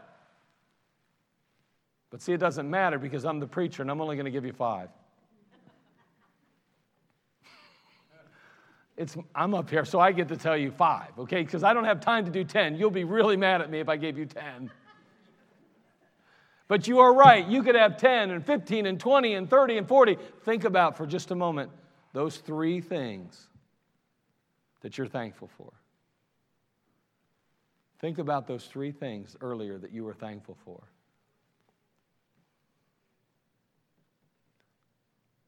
But 2.09 2.21
see, 2.21 2.33
it 2.33 2.39
doesn't 2.39 2.69
matter 2.69 2.97
because 2.97 3.25
I'm 3.25 3.39
the 3.39 3.47
preacher 3.47 3.81
and 3.81 3.91
I'm 3.91 4.01
only 4.01 4.15
going 4.15 4.25
to 4.25 4.31
give 4.31 4.45
you 4.45 4.53
five. 4.53 4.89
It's, 8.97 9.15
I'm 9.33 9.53
up 9.53 9.69
here, 9.69 9.85
so 9.85 9.99
I 10.01 10.11
get 10.11 10.27
to 10.27 10.35
tell 10.35 10.57
you 10.57 10.71
five, 10.71 11.17
okay? 11.17 11.41
Because 11.41 11.63
I 11.63 11.73
don't 11.73 11.85
have 11.85 12.01
time 12.01 12.25
to 12.25 12.31
do 12.31 12.43
10. 12.43 12.75
You'll 12.75 12.91
be 12.91 13.05
really 13.05 13.37
mad 13.37 13.61
at 13.61 13.69
me 13.69 13.79
if 13.79 13.87
I 13.87 13.95
gave 13.95 14.17
you 14.17 14.25
10. 14.25 14.69
But 16.69 16.87
you 16.87 16.99
are 16.99 17.13
right. 17.13 17.45
You 17.45 17.63
could 17.63 17.75
have 17.75 17.97
10 17.97 18.29
and 18.29 18.45
15 18.45 18.85
and 18.85 18.99
20 18.99 19.33
and 19.33 19.49
30 19.49 19.77
and 19.79 19.87
40. 19.87 20.17
Think 20.45 20.63
about 20.63 20.95
for 20.95 21.05
just 21.05 21.31
a 21.31 21.35
moment 21.35 21.71
those 22.13 22.37
three 22.37 22.79
things 22.79 23.47
that 24.81 24.97
you're 24.97 25.07
thankful 25.07 25.49
for. 25.57 25.73
Think 27.99 28.19
about 28.19 28.47
those 28.47 28.65
three 28.65 28.91
things 28.91 29.35
earlier 29.41 29.77
that 29.79 29.91
you 29.91 30.03
were 30.03 30.13
thankful 30.13 30.57
for. 30.63 30.83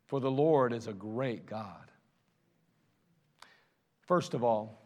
For 0.07 0.19
the 0.19 0.31
Lord 0.31 0.73
is 0.73 0.87
a 0.87 0.93
great 0.93 1.45
God. 1.45 1.91
First 4.01 4.33
of 4.33 4.43
all, 4.43 4.81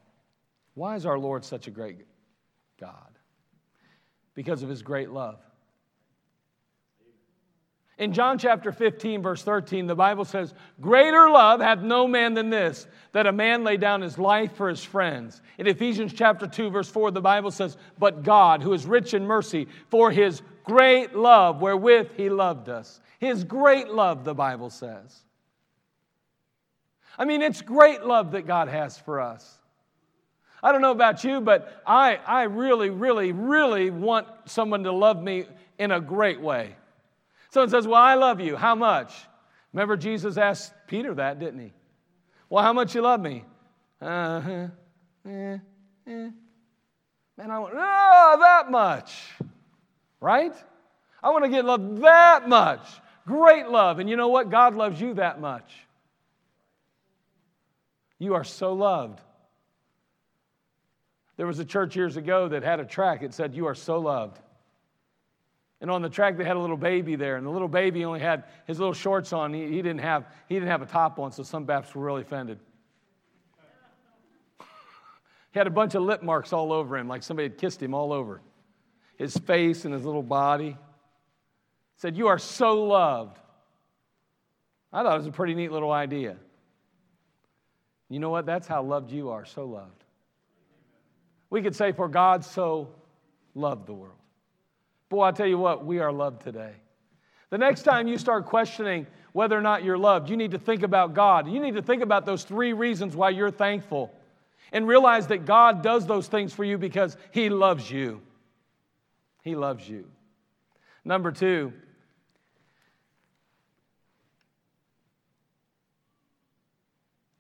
why 0.73 0.97
is 0.97 1.05
our 1.05 1.17
Lord 1.17 1.45
such 1.45 1.67
a 1.67 1.71
great 1.71 2.05
God? 2.79 3.17
Because 4.35 4.63
of 4.63 4.69
his 4.69 4.81
great 4.83 5.09
love. 5.09 5.39
In 7.97 8.12
John 8.12 8.38
chapter 8.38 8.73
15, 8.73 9.21
verse 9.21 9.41
13, 9.41 9.88
the 9.88 9.95
Bible 9.95 10.25
says, 10.25 10.53
Greater 10.81 11.29
love 11.29 11.62
hath 11.62 11.79
no 11.79 12.08
man 12.08 12.34
than 12.34 12.49
this, 12.49 12.88
that 13.13 13.25
a 13.25 13.31
man 13.31 13.63
lay 13.63 13.77
down 13.77 14.01
his 14.01 14.17
life 14.17 14.53
for 14.55 14.67
his 14.67 14.84
friends. 14.84 15.41
In 15.58 15.67
Ephesians 15.67 16.12
chapter 16.12 16.45
2, 16.45 16.69
verse 16.69 16.89
4, 16.89 17.12
the 17.12 17.21
Bible 17.21 17.51
says, 17.51 17.77
But 17.97 18.23
God, 18.23 18.62
who 18.62 18.73
is 18.73 18.86
rich 18.86 19.13
in 19.13 19.25
mercy, 19.25 19.67
for 19.89 20.12
his 20.12 20.41
great 20.65 21.15
love 21.15 21.62
wherewith 21.62 22.10
he 22.17 22.29
loved 22.29 22.67
us. 22.67 22.99
His 23.19 23.45
great 23.45 23.88
love, 23.88 24.25
the 24.25 24.36
Bible 24.36 24.69
says. 24.69 25.23
I 27.17 27.23
mean, 27.23 27.41
it's 27.41 27.62
great 27.62 28.03
love 28.03 28.31
that 28.31 28.45
God 28.45 28.67
has 28.67 28.97
for 28.97 29.21
us. 29.21 29.58
I 30.62 30.73
don't 30.73 30.81
know 30.81 30.91
about 30.91 31.23
you, 31.23 31.39
but 31.39 31.81
I, 31.88 32.15
I 32.27 32.43
really, 32.43 32.89
really, 32.89 33.31
really 33.31 33.89
want 33.89 34.27
someone 34.47 34.84
to 34.84 34.91
love 34.91 35.23
me 35.23 35.45
in 35.79 35.91
a 35.91 36.01
great 36.01 36.41
way. 36.41 36.75
Someone 37.55 37.69
says, 37.69 37.87
Well, 37.87 38.01
I 38.01 38.15
love 38.15 38.41
you. 38.41 38.57
How 38.57 38.75
much? 38.75 39.13
Remember, 39.71 39.95
Jesus 39.95 40.35
asked 40.35 40.73
Peter 40.87 41.13
that, 41.13 41.39
didn't 41.39 41.61
he? 41.61 41.71
Well, 42.49 42.61
how 42.61 42.73
much 42.73 42.93
you 42.93 42.99
love 42.99 43.21
me? 43.21 43.45
Uh 44.01 44.41
huh. 44.41 44.67
Eh, 45.25 45.57
eh. 46.05 46.29
Man, 47.37 47.51
I 47.51 47.59
want, 47.59 47.73
oh, 47.77 48.37
that 48.41 48.69
much. 48.69 49.15
Right? 50.19 50.51
I 51.23 51.29
want 51.29 51.45
to 51.45 51.49
get 51.49 51.63
loved 51.63 52.01
that 52.01 52.49
much. 52.49 52.85
Great 53.25 53.69
love. 53.69 53.99
And 53.99 54.09
you 54.09 54.17
know 54.17 54.27
what? 54.27 54.49
God 54.49 54.75
loves 54.75 54.99
you 54.99 55.13
that 55.13 55.39
much. 55.39 55.71
You 58.19 58.33
are 58.33 58.43
so 58.43 58.73
loved. 58.73 59.21
There 61.37 61.47
was 61.47 61.59
a 61.59 61.65
church 61.65 61.95
years 61.95 62.17
ago 62.17 62.49
that 62.49 62.63
had 62.63 62.81
a 62.81 62.85
track 62.85 63.21
that 63.21 63.33
said, 63.33 63.55
You 63.55 63.67
are 63.67 63.75
so 63.75 63.99
loved. 63.99 64.41
And 65.85 65.91
on 65.91 66.01
the 66.01 66.09
track, 66.09 66.35
they 66.35 66.43
had 66.43 66.55
a 66.55 66.59
little 66.59 66.77
baby 66.77 67.15
there, 67.15 67.37
and 67.37 67.45
the 67.45 67.51
little 67.51 67.67
baby 67.67 68.05
only 68.05 68.19
had 68.19 68.45
his 68.65 68.79
little 68.79 68.95
shorts 68.95 69.31
on. 69.33 69.53
He, 69.53 69.67
he, 69.67 69.83
didn't, 69.83 69.99
have, 69.99 70.25
he 70.49 70.55
didn't 70.55 70.69
have 70.69 70.81
a 70.81 70.87
top 70.87 71.19
on, 71.19 71.31
so 71.31 71.43
some 71.43 71.63
Baptists 71.63 71.93
were 71.93 72.03
really 72.03 72.23
offended. 72.23 72.57
he 75.53 75.59
had 75.59 75.67
a 75.67 75.69
bunch 75.69 75.93
of 75.93 76.01
lip 76.01 76.23
marks 76.23 76.53
all 76.53 76.73
over 76.73 76.97
him, 76.97 77.07
like 77.07 77.21
somebody 77.21 77.49
had 77.49 77.59
kissed 77.59 77.83
him 77.83 77.93
all 77.93 78.13
over 78.13 78.41
his 79.17 79.37
face 79.37 79.85
and 79.85 79.93
his 79.93 80.03
little 80.03 80.23
body. 80.23 80.75
Said, 81.97 82.17
You 82.17 82.29
are 82.29 82.39
so 82.39 82.83
loved. 82.85 83.37
I 84.91 85.03
thought 85.03 85.13
it 85.13 85.19
was 85.19 85.27
a 85.27 85.31
pretty 85.31 85.53
neat 85.53 85.71
little 85.71 85.91
idea. 85.91 86.37
You 88.09 88.19
know 88.19 88.31
what? 88.31 88.47
That's 88.47 88.65
how 88.65 88.81
loved 88.81 89.11
you 89.11 89.29
are, 89.29 89.45
so 89.45 89.65
loved. 89.65 90.03
We 91.51 91.61
could 91.61 91.75
say, 91.75 91.91
For 91.91 92.07
God 92.07 92.43
so 92.43 92.89
loved 93.53 93.85
the 93.85 93.93
world. 93.93 94.17
Boy, 95.09 95.23
I 95.23 95.31
tell 95.31 95.47
you 95.47 95.57
what, 95.57 95.85
we 95.85 95.99
are 95.99 96.11
loved 96.11 96.41
today. 96.41 96.73
The 97.49 97.57
next 97.57 97.83
time 97.83 98.07
you 98.07 98.17
start 98.17 98.45
questioning 98.45 99.07
whether 99.31 99.57
or 99.57 99.61
not 99.61 99.83
you're 99.83 99.97
loved, 99.97 100.29
you 100.29 100.37
need 100.37 100.51
to 100.51 100.59
think 100.59 100.81
about 100.83 101.13
God. 101.13 101.47
You 101.47 101.59
need 101.59 101.75
to 101.75 101.81
think 101.81 102.01
about 102.01 102.25
those 102.25 102.43
three 102.43 102.73
reasons 102.73 103.15
why 103.15 103.29
you're 103.29 103.51
thankful 103.51 104.13
and 104.71 104.87
realize 104.87 105.27
that 105.27 105.45
God 105.45 105.83
does 105.83 106.07
those 106.07 106.27
things 106.27 106.53
for 106.53 106.63
you 106.63 106.77
because 106.77 107.15
He 107.31 107.49
loves 107.49 107.89
you. 107.89 108.21
He 109.43 109.55
loves 109.55 109.87
you. 109.87 110.09
Number 111.03 111.31
two, 111.31 111.71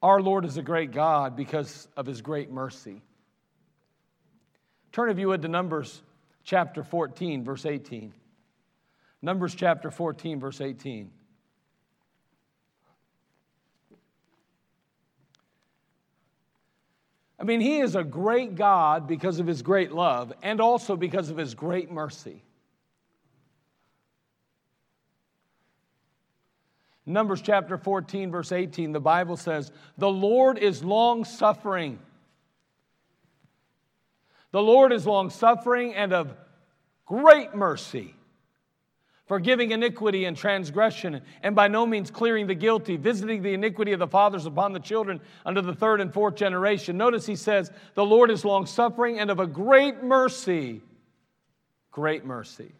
our 0.03 0.21
Lord 0.21 0.45
is 0.45 0.57
a 0.57 0.61
great 0.61 0.91
God 0.91 1.35
because 1.35 1.87
of 1.97 2.05
His 2.05 2.21
great 2.21 2.51
mercy. 2.51 3.01
Turn, 4.91 5.09
if 5.09 5.17
you 5.17 5.29
would, 5.29 5.41
to 5.41 5.47
Numbers 5.47 6.03
chapter 6.45 6.83
14, 6.83 7.43
verse 7.43 7.65
18. 7.65 8.13
Numbers 9.21 9.55
chapter 9.55 9.89
14, 9.91 10.39
verse 10.39 10.61
18. 10.61 11.11
I 17.37 17.43
mean, 17.43 17.59
he 17.59 17.79
is 17.79 17.95
a 17.95 18.03
great 18.03 18.55
God 18.55 19.07
because 19.07 19.39
of 19.39 19.47
his 19.47 19.61
great 19.61 19.91
love 19.91 20.31
and 20.41 20.61
also 20.61 20.95
because 20.95 21.29
of 21.29 21.37
his 21.37 21.53
great 21.53 21.91
mercy. 21.91 22.43
Numbers 27.05 27.41
chapter 27.41 27.77
14, 27.77 28.31
verse 28.31 28.51
18, 28.51 28.91
the 28.91 28.99
Bible 28.99 29.37
says, 29.37 29.71
The 29.97 30.09
Lord 30.09 30.57
is 30.57 30.83
long 30.83 31.23
suffering 31.23 31.99
the 34.55 34.63
Lord 34.63 34.93
is 34.93 35.05
long 35.05 35.31
suffering 35.31 35.93
and 35.95 36.13
of 36.13 36.33
great 37.05 37.53
mercy, 37.53 38.15
forgiving 39.25 39.71
iniquity 39.71 40.23
and 40.23 40.37
transgression, 40.37 41.19
and 41.43 41.57
by 41.57 41.67
no 41.67 41.85
means 41.85 42.09
clearing 42.09 42.47
the 42.47 42.55
guilty, 42.55 42.95
visiting 42.95 43.41
the 43.41 43.53
iniquity 43.53 43.91
of 43.91 43.99
the 43.99 44.07
fathers 44.07 44.45
upon 44.45 44.71
the 44.71 44.79
children 44.79 45.19
under 45.45 45.61
the 45.61 45.73
third 45.73 45.99
and 45.99 46.13
fourth 46.13 46.35
generation. 46.35 46.95
Notice 46.95 47.25
he 47.25 47.35
says, 47.35 47.69
The 47.95 48.05
Lord 48.05 48.31
is 48.31 48.45
long 48.45 48.65
suffering 48.65 49.19
and 49.19 49.29
of 49.29 49.41
a 49.41 49.45
great 49.45 50.01
mercy. 50.01 50.79
Great 51.91 52.23
mercy. 52.23 52.71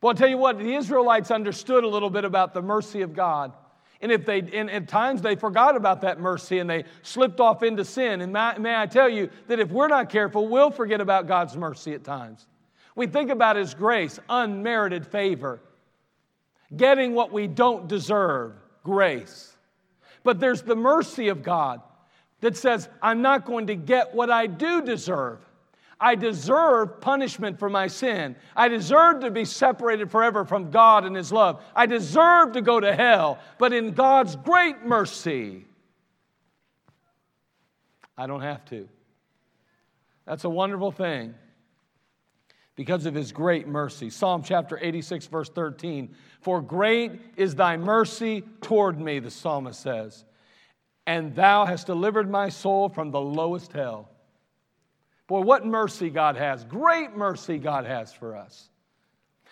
Well, 0.00 0.10
I'll 0.10 0.16
tell 0.16 0.28
you 0.28 0.38
what, 0.38 0.60
the 0.60 0.76
Israelites 0.76 1.32
understood 1.32 1.82
a 1.82 1.88
little 1.88 2.10
bit 2.10 2.24
about 2.24 2.54
the 2.54 2.62
mercy 2.62 3.02
of 3.02 3.12
God. 3.12 3.54
And 4.00 4.12
if 4.12 4.26
they, 4.26 4.40
and 4.40 4.70
at 4.70 4.88
times 4.88 5.22
they 5.22 5.36
forgot 5.36 5.76
about 5.76 6.02
that 6.02 6.20
mercy 6.20 6.58
and 6.58 6.68
they 6.68 6.84
slipped 7.02 7.40
off 7.40 7.62
into 7.62 7.84
sin. 7.84 8.20
And 8.20 8.32
may, 8.32 8.54
may 8.58 8.76
I 8.76 8.86
tell 8.86 9.08
you 9.08 9.30
that 9.48 9.58
if 9.58 9.70
we're 9.70 9.88
not 9.88 10.10
careful, 10.10 10.48
we'll 10.48 10.70
forget 10.70 11.00
about 11.00 11.26
God's 11.26 11.56
mercy 11.56 11.94
at 11.94 12.04
times. 12.04 12.46
We 12.94 13.06
think 13.06 13.30
about 13.30 13.56
His 13.56 13.74
grace, 13.74 14.18
unmerited 14.28 15.06
favor, 15.06 15.60
getting 16.76 17.14
what 17.14 17.32
we 17.32 17.46
don't 17.46 17.88
deserve, 17.88 18.52
grace. 18.82 19.56
But 20.24 20.40
there's 20.40 20.62
the 20.62 20.76
mercy 20.76 21.28
of 21.28 21.42
God, 21.42 21.80
that 22.40 22.56
says, 22.56 22.88
I'm 23.00 23.22
not 23.22 23.44
going 23.44 23.68
to 23.68 23.74
get 23.74 24.14
what 24.14 24.30
I 24.30 24.46
do 24.46 24.82
deserve. 24.82 25.38
I 25.98 26.14
deserve 26.14 27.00
punishment 27.00 27.58
for 27.58 27.70
my 27.70 27.86
sin. 27.86 28.36
I 28.54 28.68
deserve 28.68 29.20
to 29.20 29.30
be 29.30 29.44
separated 29.44 30.10
forever 30.10 30.44
from 30.44 30.70
God 30.70 31.04
and 31.04 31.16
His 31.16 31.32
love. 31.32 31.62
I 31.74 31.86
deserve 31.86 32.52
to 32.52 32.60
go 32.60 32.78
to 32.78 32.94
hell. 32.94 33.38
But 33.58 33.72
in 33.72 33.92
God's 33.92 34.36
great 34.36 34.84
mercy, 34.84 35.64
I 38.16 38.26
don't 38.26 38.42
have 38.42 38.64
to. 38.66 38.88
That's 40.26 40.44
a 40.44 40.50
wonderful 40.50 40.92
thing 40.92 41.34
because 42.74 43.06
of 43.06 43.14
His 43.14 43.32
great 43.32 43.66
mercy. 43.66 44.10
Psalm 44.10 44.42
chapter 44.42 44.78
86, 44.80 45.26
verse 45.28 45.48
13 45.48 46.14
For 46.40 46.60
great 46.60 47.12
is 47.36 47.54
thy 47.54 47.78
mercy 47.78 48.42
toward 48.60 49.00
me, 49.00 49.18
the 49.18 49.30
psalmist 49.30 49.80
says, 49.80 50.24
and 51.06 51.34
thou 51.34 51.64
hast 51.64 51.86
delivered 51.86 52.30
my 52.30 52.50
soul 52.50 52.90
from 52.90 53.12
the 53.12 53.20
lowest 53.20 53.72
hell. 53.72 54.10
Boy, 55.26 55.40
what 55.40 55.66
mercy 55.66 56.10
God 56.10 56.36
has. 56.36 56.64
Great 56.64 57.16
mercy 57.16 57.58
God 57.58 57.84
has 57.84 58.12
for 58.12 58.36
us. 58.36 58.68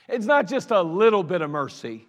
It's 0.09 0.27
not 0.27 0.47
just 0.47 0.71
a 0.71 0.83
little 0.83 1.23
bit 1.23 1.41
of 1.41 1.51
mercy, 1.51 2.07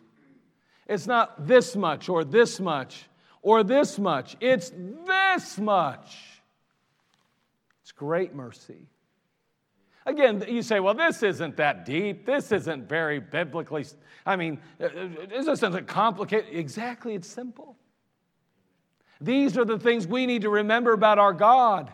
it's 0.87 1.07
not 1.07 1.47
this 1.47 1.75
much 1.75 2.09
or 2.09 2.23
this 2.23 2.59
much 2.59 3.05
or 3.41 3.63
this 3.63 3.97
much. 3.97 4.35
It's 4.39 4.71
this 5.05 5.57
much. 5.57 6.17
It's 7.81 7.91
great 7.91 8.35
mercy. 8.35 8.87
Again, 10.07 10.43
you 10.47 10.61
say, 10.61 10.79
well, 10.79 10.93
this 10.93 11.23
isn't 11.23 11.57
that 11.57 11.85
deep. 11.85 12.27
This 12.27 12.51
isn't 12.51 12.87
very 12.87 13.19
biblically, 13.19 13.85
I 14.25 14.35
mean, 14.35 14.59
uh, 14.79 14.85
uh, 14.85 15.07
this 15.27 15.47
isn't 15.47 15.87
complicated. 15.87 16.53
Exactly, 16.53 17.15
it's 17.15 17.27
simple. 17.27 17.75
These 19.19 19.57
are 19.57 19.65
the 19.65 19.79
things 19.79 20.05
we 20.05 20.27
need 20.27 20.43
to 20.43 20.49
remember 20.49 20.93
about 20.93 21.17
our 21.17 21.33
God. 21.33 21.91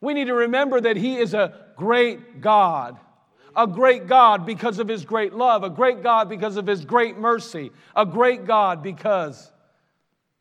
We 0.00 0.14
need 0.14 0.26
to 0.26 0.34
remember 0.34 0.80
that 0.80 0.96
He 0.96 1.16
is 1.16 1.34
a 1.34 1.66
great 1.76 2.40
God. 2.40 2.98
A 3.54 3.66
great 3.66 4.06
God 4.06 4.44
because 4.44 4.78
of 4.78 4.88
His 4.88 5.04
great 5.04 5.32
love, 5.32 5.64
a 5.64 5.70
great 5.70 6.02
God 6.02 6.28
because 6.28 6.56
of 6.56 6.66
His 6.66 6.84
great 6.84 7.16
mercy, 7.16 7.70
a 7.94 8.04
great 8.04 8.44
God 8.44 8.82
because 8.82 9.50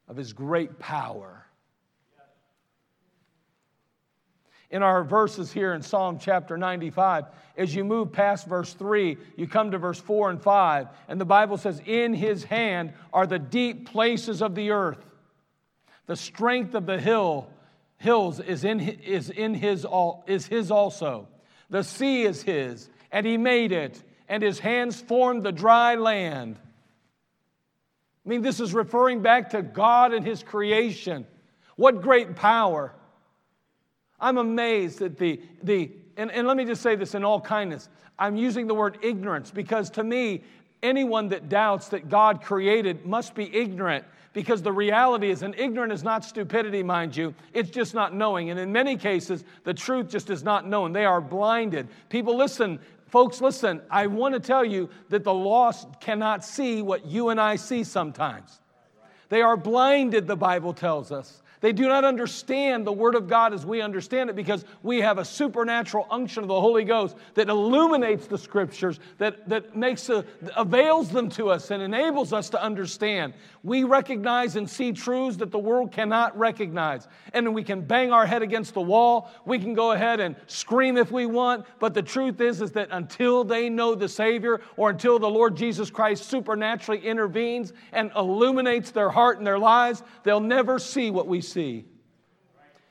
of 0.08 0.18
His 0.18 0.34
great 0.34 0.80
power. 0.80 1.46
In 4.70 4.84
our 4.84 5.04
verses 5.04 5.54
here 5.54 5.74
in 5.74 5.82
Psalm 5.82 6.20
chapter 6.20 6.58
95, 6.58 7.26
as 7.56 7.74
you 7.74 7.86
move 7.86 8.12
past 8.12 8.48
verse 8.48 8.74
3, 8.74 9.16
you 9.38 9.48
come 9.48 9.72
to 9.72 9.78
verse 9.78 10.00
4 10.00 10.32
and 10.32 10.42
5, 10.42 10.88
and 11.08 11.22
the 11.22 11.26
Bible 11.26 11.58
says, 11.58 11.82
In 11.86 12.14
His 12.14 12.44
hand 12.44 12.92
are 13.14 13.26
the 13.26 13.40
deep 13.40 13.90
places 13.90 14.42
of 14.42 14.56
the 14.56 14.72
earth. 14.72 15.06
The 16.08 16.18
strength 16.18 16.76
of 16.76 16.86
the 16.86 17.00
hill 17.00 17.48
hills 18.06 18.40
is 18.40 18.64
in, 18.64 18.80
is 18.80 19.30
in 19.30 19.56
his, 19.56 19.86
is 20.28 20.46
his 20.46 20.72
also. 20.72 21.28
The 21.70 21.84
sea 21.84 22.22
is 22.24 22.44
his, 22.44 22.88
and 23.12 23.26
he 23.26 23.36
made 23.36 23.72
it, 23.72 24.02
and 24.30 24.42
his 24.42 24.60
hands 24.60 25.02
formed 25.02 25.44
the 25.44 25.52
dry 25.52 25.96
land. 25.96 26.58
I 28.24 28.30
mean, 28.30 28.44
this 28.44 28.60
is 28.60 28.74
referring 28.74 29.22
back 29.22 29.50
to 29.50 29.64
God 29.64 30.14
and 30.14 30.26
his 30.26 30.44
creation. 30.44 31.26
What 31.76 32.02
great 32.02 32.36
power. 32.36 32.94
I'm 34.20 34.38
amazed 34.38 35.02
at 35.02 35.18
the, 35.18 35.42
the 35.64 35.92
and, 36.16 36.32
and 36.32 36.48
let 36.48 36.56
me 36.56 36.66
just 36.66 36.82
say 36.82 36.96
this 36.96 37.16
in 37.16 37.26
all 37.26 37.42
kindness. 37.42 37.90
I'm 38.18 38.38
using 38.38 38.68
the 38.68 38.76
word 38.76 39.00
ignorance 39.02 39.52
because 39.52 39.90
to 39.92 40.04
me, 40.04 40.44
anyone 40.82 41.30
that 41.30 41.50
doubts 41.50 41.90
that 41.90 42.08
God 42.08 42.44
created 42.44 43.06
must 43.06 43.34
be 43.34 43.54
ignorant 43.54 44.06
because 44.36 44.62
the 44.62 44.72
reality 44.72 45.32
is, 45.32 45.44
and 45.44 45.56
ignorant 45.58 45.94
is 45.94 46.04
not 46.04 46.26
stupidity, 46.26 46.84
mind 46.84 47.16
you, 47.16 47.34
it's 47.54 47.70
just 47.70 47.96
not 47.96 48.14
knowing. 48.14 48.50
And 48.50 48.60
in 48.60 48.70
many 48.70 48.98
cases, 48.98 49.46
the 49.64 49.74
truth 49.74 50.10
just 50.10 50.30
is 50.30 50.44
not 50.44 50.68
known. 50.68 50.92
They 50.92 51.06
are 51.06 51.22
blinded. 51.22 51.88
People, 52.10 52.36
listen, 52.36 52.78
folks, 53.08 53.40
listen, 53.40 53.82
I 53.90 54.08
want 54.08 54.34
to 54.34 54.42
tell 54.42 54.66
you 54.66 54.90
that 55.08 55.24
the 55.24 55.34
lost 55.34 56.02
cannot 56.02 56.44
see 56.44 56.82
what 56.82 57.06
you 57.06 57.30
and 57.30 57.40
I 57.40 57.56
see 57.56 57.86
sometimes. 57.86 58.60
They 59.30 59.42
are 59.42 59.56
blinded, 59.56 60.28
the 60.28 60.36
Bible 60.36 60.74
tells 60.74 61.14
us. 61.14 61.42
They 61.66 61.74
do 61.74 61.88
not 61.88 62.04
understand 62.04 62.86
the 62.86 62.92
Word 62.92 63.16
of 63.16 63.28
God 63.28 63.52
as 63.52 63.66
we 63.66 63.82
understand 63.82 64.30
it 64.30 64.36
because 64.36 64.66
we 64.84 65.02
have 65.02 65.18
a 65.18 65.26
supernatural 65.26 66.06
unction 66.12 66.44
of 66.44 66.48
the 66.48 66.62
Holy 66.62 66.84
Ghost 66.84 67.16
that 67.34 67.50
illuminates 67.50 68.28
the 68.28 68.38
Scriptures, 68.38 69.00
that, 69.18 69.50
that 69.50 69.76
makes 69.76 70.10
a, 70.10 70.24
avails 70.56 71.10
them 71.10 71.28
to 71.30 71.50
us 71.50 71.72
and 71.72 71.82
enables 71.82 72.34
us 72.34 72.50
to 72.52 72.62
understand. 72.62 73.34
We 73.66 73.84
recognize 73.84 74.58
and 74.58 74.70
see 74.70 74.92
truths 74.92 75.38
that 75.38 75.50
the 75.50 75.58
world 75.58 75.92
cannot 75.92 76.38
recognize. 76.38 77.08
And 77.34 77.52
we 77.56 77.64
can 77.64 77.82
bang 77.82 78.12
our 78.12 78.28
head 78.28 78.44
against 78.44 78.76
the 78.76 78.82
wall. 78.82 79.32
We 79.44 79.58
can 79.58 79.74
go 79.74 79.94
ahead 79.94 80.20
and 80.20 80.36
scream 80.46 80.98
if 80.98 81.12
we 81.12 81.26
want. 81.26 81.66
But 81.80 81.96
the 81.96 82.04
truth 82.04 82.40
is, 82.42 82.62
is 82.62 82.74
that 82.74 82.90
until 82.92 83.44
they 83.44 83.68
know 83.72 83.96
the 83.96 84.08
Savior 84.08 84.62
or 84.78 84.92
until 84.92 85.18
the 85.18 85.28
Lord 85.28 85.58
Jesus 85.58 85.90
Christ 85.90 86.26
supernaturally 86.26 87.04
intervenes 87.04 87.74
and 87.92 88.12
illuminates 88.16 88.92
their 88.92 89.10
heart 89.10 89.40
and 89.40 89.48
their 89.48 89.58
lives, 89.58 90.04
they'll 90.22 90.40
never 90.40 90.78
see 90.78 91.10
what 91.10 91.26
we 91.26 91.42
see. 91.42 91.86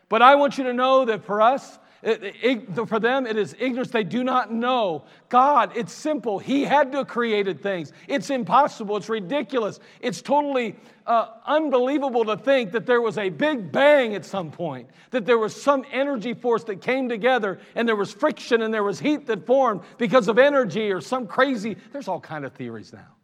But 0.08 0.22
I 0.22 0.34
want 0.34 0.58
you 0.58 0.64
to 0.64 0.72
know 0.72 1.04
that 1.04 1.24
for 1.24 1.40
us, 1.40 1.78
it, 2.04 2.34
it, 2.42 2.86
for 2.86 3.00
them, 3.00 3.26
it 3.26 3.38
is 3.38 3.56
ignorance. 3.58 3.90
They 3.90 4.04
do 4.04 4.22
not 4.22 4.52
know. 4.52 5.04
God, 5.30 5.72
it's 5.74 5.92
simple. 5.92 6.38
He 6.38 6.62
had 6.62 6.92
to 6.92 6.98
have 6.98 7.08
created 7.08 7.62
things. 7.62 7.92
It's 8.08 8.28
impossible. 8.28 8.98
It's 8.98 9.08
ridiculous. 9.08 9.80
It's 10.02 10.20
totally 10.20 10.76
uh, 11.06 11.28
unbelievable 11.46 12.26
to 12.26 12.36
think 12.36 12.72
that 12.72 12.84
there 12.84 13.00
was 13.00 13.16
a 13.16 13.30
big 13.30 13.72
bang 13.72 14.14
at 14.14 14.26
some 14.26 14.50
point, 14.50 14.90
that 15.12 15.24
there 15.24 15.38
was 15.38 15.60
some 15.60 15.86
energy 15.90 16.34
force 16.34 16.64
that 16.64 16.82
came 16.82 17.08
together 17.08 17.58
and 17.74 17.88
there 17.88 17.96
was 17.96 18.12
friction 18.12 18.60
and 18.60 18.72
there 18.72 18.84
was 18.84 19.00
heat 19.00 19.26
that 19.26 19.46
formed 19.46 19.80
because 19.96 20.28
of 20.28 20.38
energy 20.38 20.92
or 20.92 21.00
some 21.00 21.26
crazy. 21.26 21.74
There's 21.92 22.08
all 22.08 22.20
kind 22.20 22.44
of 22.44 22.52
theories 22.52 22.92
now. 22.92 23.14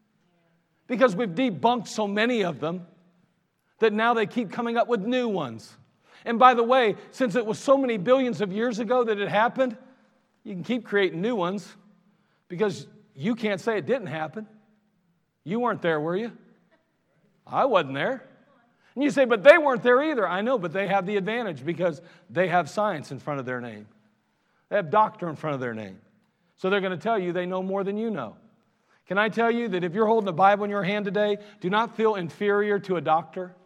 Because 0.87 1.15
we've 1.15 1.29
debunked 1.29 1.87
so 1.87 2.09
many 2.09 2.45
of 2.45 2.61
them 2.61 2.87
that 3.79 3.93
now 3.93 4.15
they 4.15 4.27
keep 4.27 4.51
coming 4.51 4.79
up 4.79 4.89
with 4.89 5.01
new 5.01 5.29
ones. 5.29 5.77
And 6.25 6.39
by 6.39 6.55
the 6.55 6.63
way, 6.63 6.97
since 7.11 7.35
it 7.35 7.47
was 7.47 7.59
so 7.59 7.77
many 7.77 7.97
billions 7.97 8.41
of 8.41 8.53
years 8.53 8.79
ago 8.79 9.05
that 9.05 9.19
it 9.19 9.29
happened, 9.29 9.77
you 10.45 10.55
can 10.55 10.65
keep 10.65 10.85
creating 10.85 11.21
new 11.21 11.35
ones 11.35 11.77
because 12.49 12.87
you 13.15 13.35
can't 13.35 13.61
say 13.61 13.79
it 13.79 13.87
didn't 13.87 14.09
happen. 14.09 14.47
You 15.45 15.61
weren't 15.61 15.83
there, 15.83 16.01
were 16.01 16.17
you? 16.17 16.33
I 17.47 17.65
wasn't 17.65 17.95
there. 17.95 18.27
And 18.95 19.05
you 19.05 19.11
say, 19.11 19.25
but 19.25 19.43
they 19.43 19.57
weren't 19.57 19.83
there 19.83 20.03
either. 20.03 20.29
I 20.29 20.41
know, 20.41 20.59
but 20.59 20.73
they 20.73 20.87
have 20.89 21.07
the 21.07 21.17
advantage 21.17 21.65
because 21.65 22.03
they 22.29 22.49
have 22.49 22.69
science 22.69 23.13
in 23.13 23.19
front 23.19 23.41
of 23.41 23.47
their 23.47 23.61
name, 23.61 23.87
they 24.69 24.77
have 24.77 24.91
doctor 24.91 25.29
in 25.29 25.37
front 25.37 25.55
of 25.55 25.61
their 25.61 25.75
name. 25.75 25.99
So 26.57 26.69
they're 26.69 26.81
going 26.81 26.97
to 26.97 27.03
tell 27.03 27.19
you 27.19 27.33
they 27.33 27.47
know 27.47 27.63
more 27.63 27.85
than 27.85 27.97
you 27.97 28.11
know. 28.11 28.37
Can 29.07 29.17
I 29.19 29.29
tell 29.29 29.51
you 29.51 29.69
that 29.69 29.83
if 29.83 29.95
you're 29.95 30.07
holding 30.07 30.29
a 30.29 30.33
Bible 30.33 30.65
in 30.65 30.71
your 30.71 30.83
hand 30.83 31.05
today, 31.05 31.39
do 31.61 31.71
not 31.71 31.97
feel 31.97 32.15
inferior 32.15 32.79
to 32.81 32.97
a 32.97 33.01
doctor? 33.01 33.57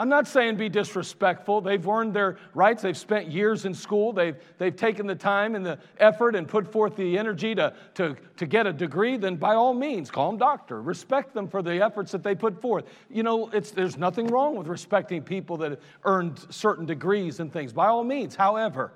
I'm 0.00 0.08
not 0.08 0.26
saying 0.26 0.56
be 0.56 0.70
disrespectful. 0.70 1.60
They've 1.60 1.86
earned 1.86 2.14
their 2.14 2.38
rights. 2.54 2.80
They've 2.80 2.96
spent 2.96 3.30
years 3.30 3.66
in 3.66 3.74
school. 3.74 4.14
They've, 4.14 4.34
they've 4.56 4.74
taken 4.74 5.06
the 5.06 5.14
time 5.14 5.54
and 5.54 5.66
the 5.66 5.78
effort 5.98 6.34
and 6.34 6.48
put 6.48 6.66
forth 6.66 6.96
the 6.96 7.18
energy 7.18 7.54
to, 7.56 7.74
to, 7.96 8.16
to 8.38 8.46
get 8.46 8.66
a 8.66 8.72
degree. 8.72 9.18
Then, 9.18 9.36
by 9.36 9.56
all 9.56 9.74
means, 9.74 10.10
call 10.10 10.30
them 10.30 10.38
doctor. 10.38 10.80
Respect 10.80 11.34
them 11.34 11.46
for 11.46 11.60
the 11.60 11.84
efforts 11.84 12.12
that 12.12 12.22
they 12.22 12.34
put 12.34 12.62
forth. 12.62 12.86
You 13.10 13.22
know, 13.22 13.50
it's, 13.50 13.72
there's 13.72 13.98
nothing 13.98 14.28
wrong 14.28 14.56
with 14.56 14.68
respecting 14.68 15.22
people 15.22 15.58
that 15.58 15.78
earned 16.04 16.46
certain 16.48 16.86
degrees 16.86 17.38
and 17.38 17.52
things. 17.52 17.74
By 17.74 17.88
all 17.88 18.02
means. 18.02 18.34
However, 18.34 18.92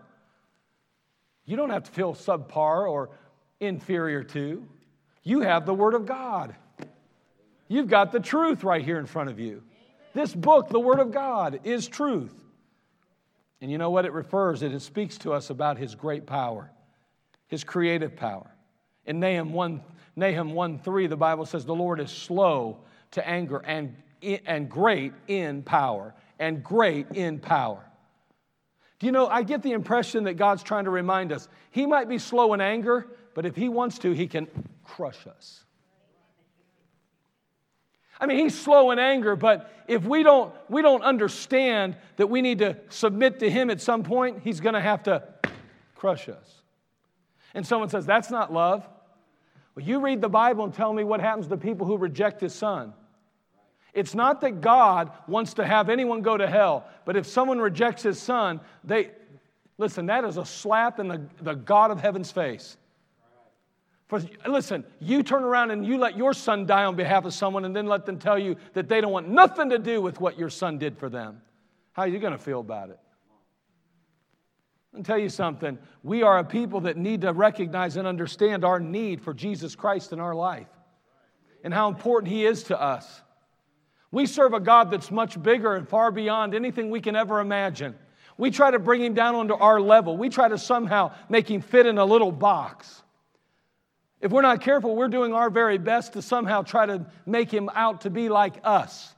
you 1.45 1.55
don't 1.59 1.69
have 1.69 1.85
to 1.85 1.90
feel 1.90 2.14
subpar 2.14 2.90
or 2.90 3.11
inferior 3.61 4.23
to. 4.23 4.67
You 5.23 5.43
have 5.43 5.67
the 5.67 5.75
Word 5.75 5.93
of 5.93 6.07
God. 6.07 6.55
You've 7.69 7.88
got 7.88 8.11
the 8.11 8.21
truth 8.21 8.64
right 8.64 8.83
here 8.83 8.99
in 8.99 9.05
front 9.05 9.29
of 9.29 9.38
you. 9.38 9.62
This 10.14 10.33
book, 10.33 10.68
the 10.68 10.81
Word 10.81 11.00
of 11.00 11.11
God, 11.11 11.61
is 11.64 11.88
truth. 11.88 12.33
And 13.61 13.70
you 13.70 13.79
know 13.79 13.90
what 13.90 14.05
it 14.05 14.12
refers? 14.12 14.62
It, 14.62 14.81
speaks 14.81 15.18
to 15.18 15.33
us 15.33 15.50
about 15.50 15.77
His 15.77 15.94
great 15.94 16.24
power, 16.24 16.70
His 17.48 17.64
creative 17.64 18.14
power. 18.14 18.48
In 19.07 19.20
Nahum 19.20 19.53
1, 19.53 19.83
Nahum 20.16 20.53
1 20.53 20.79
3, 20.79 21.07
the 21.09 21.16
Bible 21.16 21.44
says, 21.44 21.64
The 21.64 21.74
Lord 21.74 22.00
is 22.00 22.11
slow 22.11 22.79
to 23.11 23.29
anger 23.29 23.59
and, 23.59 23.96
and 24.46 24.70
great 24.70 25.12
in 25.27 25.62
power, 25.62 26.14
and 26.38 26.62
great 26.62 27.11
in 27.11 27.40
power. 27.40 27.85
Do 29.00 29.07
you 29.07 29.12
know, 29.12 29.27
I 29.27 29.42
get 29.42 29.62
the 29.62 29.72
impression 29.72 30.24
that 30.24 30.35
God's 30.35 30.62
trying 30.62 30.85
to 30.85 30.90
remind 30.90 31.33
us 31.33 31.48
He 31.72 31.87
might 31.87 32.09
be 32.09 32.18
slow 32.18 32.55
in 32.55 32.61
anger, 32.61 33.09
but 33.35 33.46
if 33.46 33.57
He 33.57 33.68
wants 33.68 33.98
to, 34.00 34.12
He 34.12 34.29
can 34.29 34.46
crush 34.85 35.27
us. 35.27 35.63
I 38.20 38.27
mean, 38.27 38.38
he's 38.38 38.59
slow 38.59 38.90
in 38.90 38.98
anger, 38.98 39.37
but 39.37 39.70
if 39.88 40.05
we 40.05 40.22
don't, 40.22 40.55
we 40.68 40.83
don't 40.83 41.03
understand 41.03 41.96
that 42.16 42.29
we 42.29 42.42
need 42.42 42.59
to 42.59 42.77
submit 42.88 43.40
to 43.40 43.50
him 43.50 43.70
at 43.70 43.81
some 43.81 44.03
point, 44.03 44.40
he's 44.42 44.61
going 44.61 44.74
to 44.74 44.81
have 44.81 45.03
to 45.05 45.22
crush 45.94 46.29
us. 46.29 46.62
And 47.55 47.66
someone 47.66 47.88
says, 47.88 48.07
That's 48.07 48.31
not 48.31 48.53
love. 48.53 48.87
Well, 49.74 49.85
you 49.85 50.00
read 50.00 50.20
the 50.20 50.29
Bible 50.29 50.64
and 50.64 50.72
tell 50.72 50.92
me 50.92 51.03
what 51.03 51.20
happens 51.20 51.48
to 51.48 51.57
people 51.57 51.87
who 51.87 51.96
reject 51.96 52.40
his 52.40 52.55
son. 52.55 52.94
It's 53.92 54.14
not 54.14 54.40
that 54.40 54.61
God 54.61 55.12
wants 55.29 55.55
to 55.55 55.64
have 55.64 55.88
anyone 55.88 56.22
go 56.22 56.37
to 56.37 56.48
hell, 56.48 56.87
but 57.05 57.16
if 57.16 57.27
someone 57.27 57.61
rejects 57.61 58.03
his 58.03 58.20
son, 58.20 58.61
they 58.83 59.11
listen, 59.79 60.07
that 60.07 60.24
is 60.24 60.37
a 60.37 60.44
slap 60.44 60.98
in 60.98 61.09
the, 61.09 61.22
the 61.40 61.55
God 61.55 61.90
of 61.90 62.00
heaven's 62.00 62.31
face. 62.31 62.77
For, 64.20 64.48
listen, 64.48 64.85
you 65.00 65.24
turn 65.24 65.42
around 65.42 65.72
and 65.72 65.85
you 65.85 65.98
let 65.98 66.16
your 66.16 66.35
son 66.35 66.66
die 66.66 66.85
on 66.85 66.94
behalf 66.94 67.24
of 67.24 67.35
someone 67.35 67.64
and 67.64 67.74
then 67.74 67.87
let 67.87 68.07
them 68.07 68.16
tell 68.16 68.38
you 68.38 68.55
that 68.74 68.88
they 68.88 69.00
don't 69.00 69.11
want 69.11 69.29
nothing 69.29 69.70
to 69.70 69.79
do 69.79 70.00
with 70.00 70.20
what 70.20 70.38
your 70.38 70.50
son 70.50 70.79
did 70.79 70.96
for 70.96 71.09
them. 71.09 71.42
How 71.92 72.03
are 72.03 72.09
you 72.09 72.20
going 72.20 72.33
to 72.33 72.38
feel 72.38 72.61
about 72.61 72.90
it? 72.90 72.98
I'll 74.96 75.03
tell 75.03 75.18
you 75.18 75.29
something. 75.29 75.79
We 76.05 76.22
are 76.22 76.38
a 76.38 76.44
people 76.44 76.83
that 76.83 76.96
need 76.96 77.22
to 77.22 77.33
recognize 77.33 77.96
and 77.96 78.07
understand 78.07 78.64
our 78.64 78.79
need 78.79 79.20
for 79.20 79.35
Jesus 79.35 79.74
Christ 79.74 80.12
in 80.12 80.20
our 80.20 80.35
life 80.35 80.68
and 81.64 81.74
how 81.74 81.88
important 81.88 82.33
He 82.33 82.46
is 82.46 82.62
to 82.64 82.81
us. 82.81 83.22
We 84.12 84.27
serve 84.27 84.53
a 84.53 84.61
God 84.61 84.92
that's 84.92 85.11
much 85.11 85.42
bigger 85.42 85.74
and 85.74 85.88
far 85.88 86.12
beyond 86.12 86.55
anything 86.55 86.88
we 86.88 87.00
can 87.00 87.16
ever 87.16 87.40
imagine. 87.40 87.96
We 88.37 88.53
try 88.53 88.70
to 88.70 88.79
bring 88.79 89.03
Him 89.03 89.14
down 89.14 89.35
onto 89.35 89.55
our 89.55 89.81
level, 89.81 90.16
we 90.16 90.29
try 90.29 90.46
to 90.46 90.59
somehow 90.59 91.12
make 91.29 91.50
Him 91.50 91.61
fit 91.61 91.87
in 91.87 91.98
a 91.98 92.05
little 92.05 92.31
box. 92.31 93.03
If 94.25 94.33
we're 94.33 94.43
not 94.43 94.63
careful, 94.63 94.97
we're 94.97 95.07
doing 95.07 95.33
our 95.33 95.51
very 95.51 95.79
best 95.79 96.15
to 96.15 96.23
somehow 96.23 96.63
try 96.63 96.87
to 96.87 97.07
make 97.25 97.53
Him 97.53 97.71
out 97.73 98.01
to 98.01 98.11
be 98.11 98.29
like 98.29 98.57
us 98.65 99.15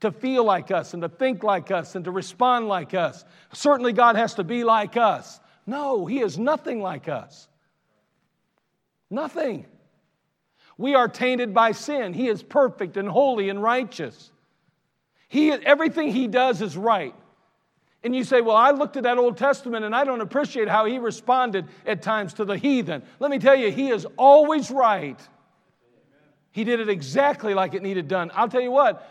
to 0.00 0.10
feel 0.10 0.44
like 0.44 0.70
us 0.70 0.94
and 0.94 1.02
to 1.02 1.08
think 1.08 1.42
like 1.42 1.70
us 1.70 1.94
and 1.94 2.04
to 2.06 2.10
respond 2.10 2.68
like 2.68 2.94
us. 2.94 3.24
Certainly, 3.52 3.92
God 3.92 4.16
has 4.16 4.34
to 4.34 4.44
be 4.44 4.64
like 4.64 4.96
us. 4.96 5.40
No, 5.66 6.06
He 6.06 6.20
is 6.20 6.38
nothing 6.38 6.80
like 6.80 7.08
us. 7.08 7.48
Nothing. 9.10 9.66
We 10.78 10.94
are 10.94 11.08
tainted 11.08 11.52
by 11.52 11.72
sin. 11.72 12.14
He 12.14 12.28
is 12.28 12.42
perfect 12.42 12.96
and 12.96 13.08
holy 13.08 13.50
and 13.50 13.62
righteous. 13.62 14.30
He, 15.28 15.52
everything 15.52 16.12
He 16.12 16.26
does 16.26 16.62
is 16.62 16.76
right. 16.76 17.14
And 18.02 18.16
you 18.16 18.24
say, 18.24 18.40
Well, 18.40 18.56
I 18.56 18.70
looked 18.70 18.96
at 18.96 19.02
that 19.02 19.18
Old 19.18 19.36
Testament 19.36 19.84
and 19.84 19.94
I 19.94 20.04
don't 20.04 20.20
appreciate 20.20 20.68
how 20.68 20.86
He 20.86 20.98
responded 20.98 21.66
at 21.86 22.02
times 22.02 22.34
to 22.34 22.44
the 22.44 22.56
heathen. 22.56 23.02
Let 23.18 23.30
me 23.30 23.38
tell 23.38 23.56
you, 23.56 23.70
He 23.70 23.90
is 23.90 24.06
always 24.16 24.70
right. 24.70 25.20
He 26.52 26.64
did 26.64 26.80
it 26.80 26.88
exactly 26.88 27.54
like 27.54 27.74
it 27.74 27.82
needed 27.82 28.08
done. 28.08 28.30
I'll 28.34 28.48
tell 28.48 28.60
you 28.60 28.72
what, 28.72 29.08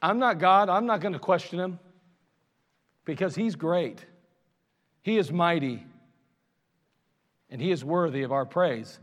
I'm 0.00 0.18
not 0.18 0.38
God. 0.38 0.68
I'm 0.68 0.86
not 0.86 1.00
going 1.00 1.14
to 1.14 1.18
question 1.18 1.58
him 1.58 1.78
because 3.04 3.34
he's 3.34 3.56
great. 3.56 4.04
He 5.02 5.16
is 5.16 5.32
mighty 5.32 5.84
and 7.50 7.60
he 7.60 7.70
is 7.70 7.84
worthy 7.84 8.22
of 8.22 8.32
our 8.32 8.44
praise. 8.44 8.98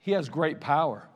He 0.00 0.12
has 0.12 0.28
great 0.28 0.60
power. 0.60 1.08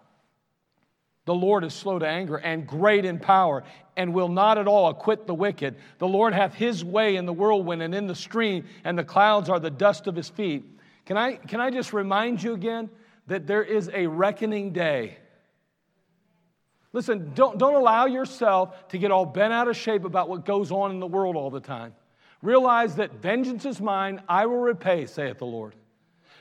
The 1.25 1.35
Lord 1.35 1.65
is 1.65 1.75
slow 1.75 1.99
to 1.99 2.07
anger 2.07 2.37
and 2.37 2.67
great 2.67 3.05
in 3.05 3.19
power 3.19 3.65
and 4.01 4.15
will 4.15 4.31
not 4.31 4.57
at 4.57 4.67
all 4.67 4.89
acquit 4.89 5.27
the 5.27 5.35
wicked. 5.35 5.77
The 5.99 6.09
Lord 6.09 6.33
hath 6.33 6.55
his 6.55 6.83
way 6.83 7.17
in 7.17 7.27
the 7.27 7.35
whirlwind 7.35 7.83
and 7.83 7.95
in 7.95 8.07
the 8.07 8.15
stream, 8.15 8.65
and 8.83 8.99
the 8.99 9.05
clouds 9.05 9.51
are 9.51 9.61
the 9.61 9.71
dust 9.71 10.07
of 10.07 10.17
his 10.17 10.31
feet. 10.31 10.65
Can 11.05 11.19
I, 11.19 11.35
can 11.35 11.61
I 11.61 11.69
just 11.69 11.93
remind 11.93 12.43
you 12.43 12.55
again 12.55 12.89
that 13.27 13.47
there 13.47 13.63
is 13.63 13.91
a 13.93 14.07
reckoning 14.07 14.73
day? 14.73 15.19
Listen, 16.95 17.33
don't, 17.35 17.59
don't 17.59 17.75
allow 17.75 18.07
yourself 18.07 18.89
to 18.89 18.97
get 18.97 19.11
all 19.11 19.27
bent 19.27 19.53
out 19.53 19.69
of 19.69 19.77
shape 19.77 20.07
about 20.07 20.31
what 20.31 20.47
goes 20.47 20.73
on 20.73 20.91
in 20.91 20.99
the 20.99 21.07
world 21.07 21.37
all 21.37 21.51
the 21.51 21.61
time. 21.61 21.93
Realize 22.41 22.97
that 22.97 23.13
vengeance 23.21 23.67
is 23.67 23.83
mine, 23.83 24.23
I 24.27 24.47
will 24.47 24.61
repay, 24.61 25.05
saith 25.05 25.37
the 25.37 25.45
Lord. 25.45 25.75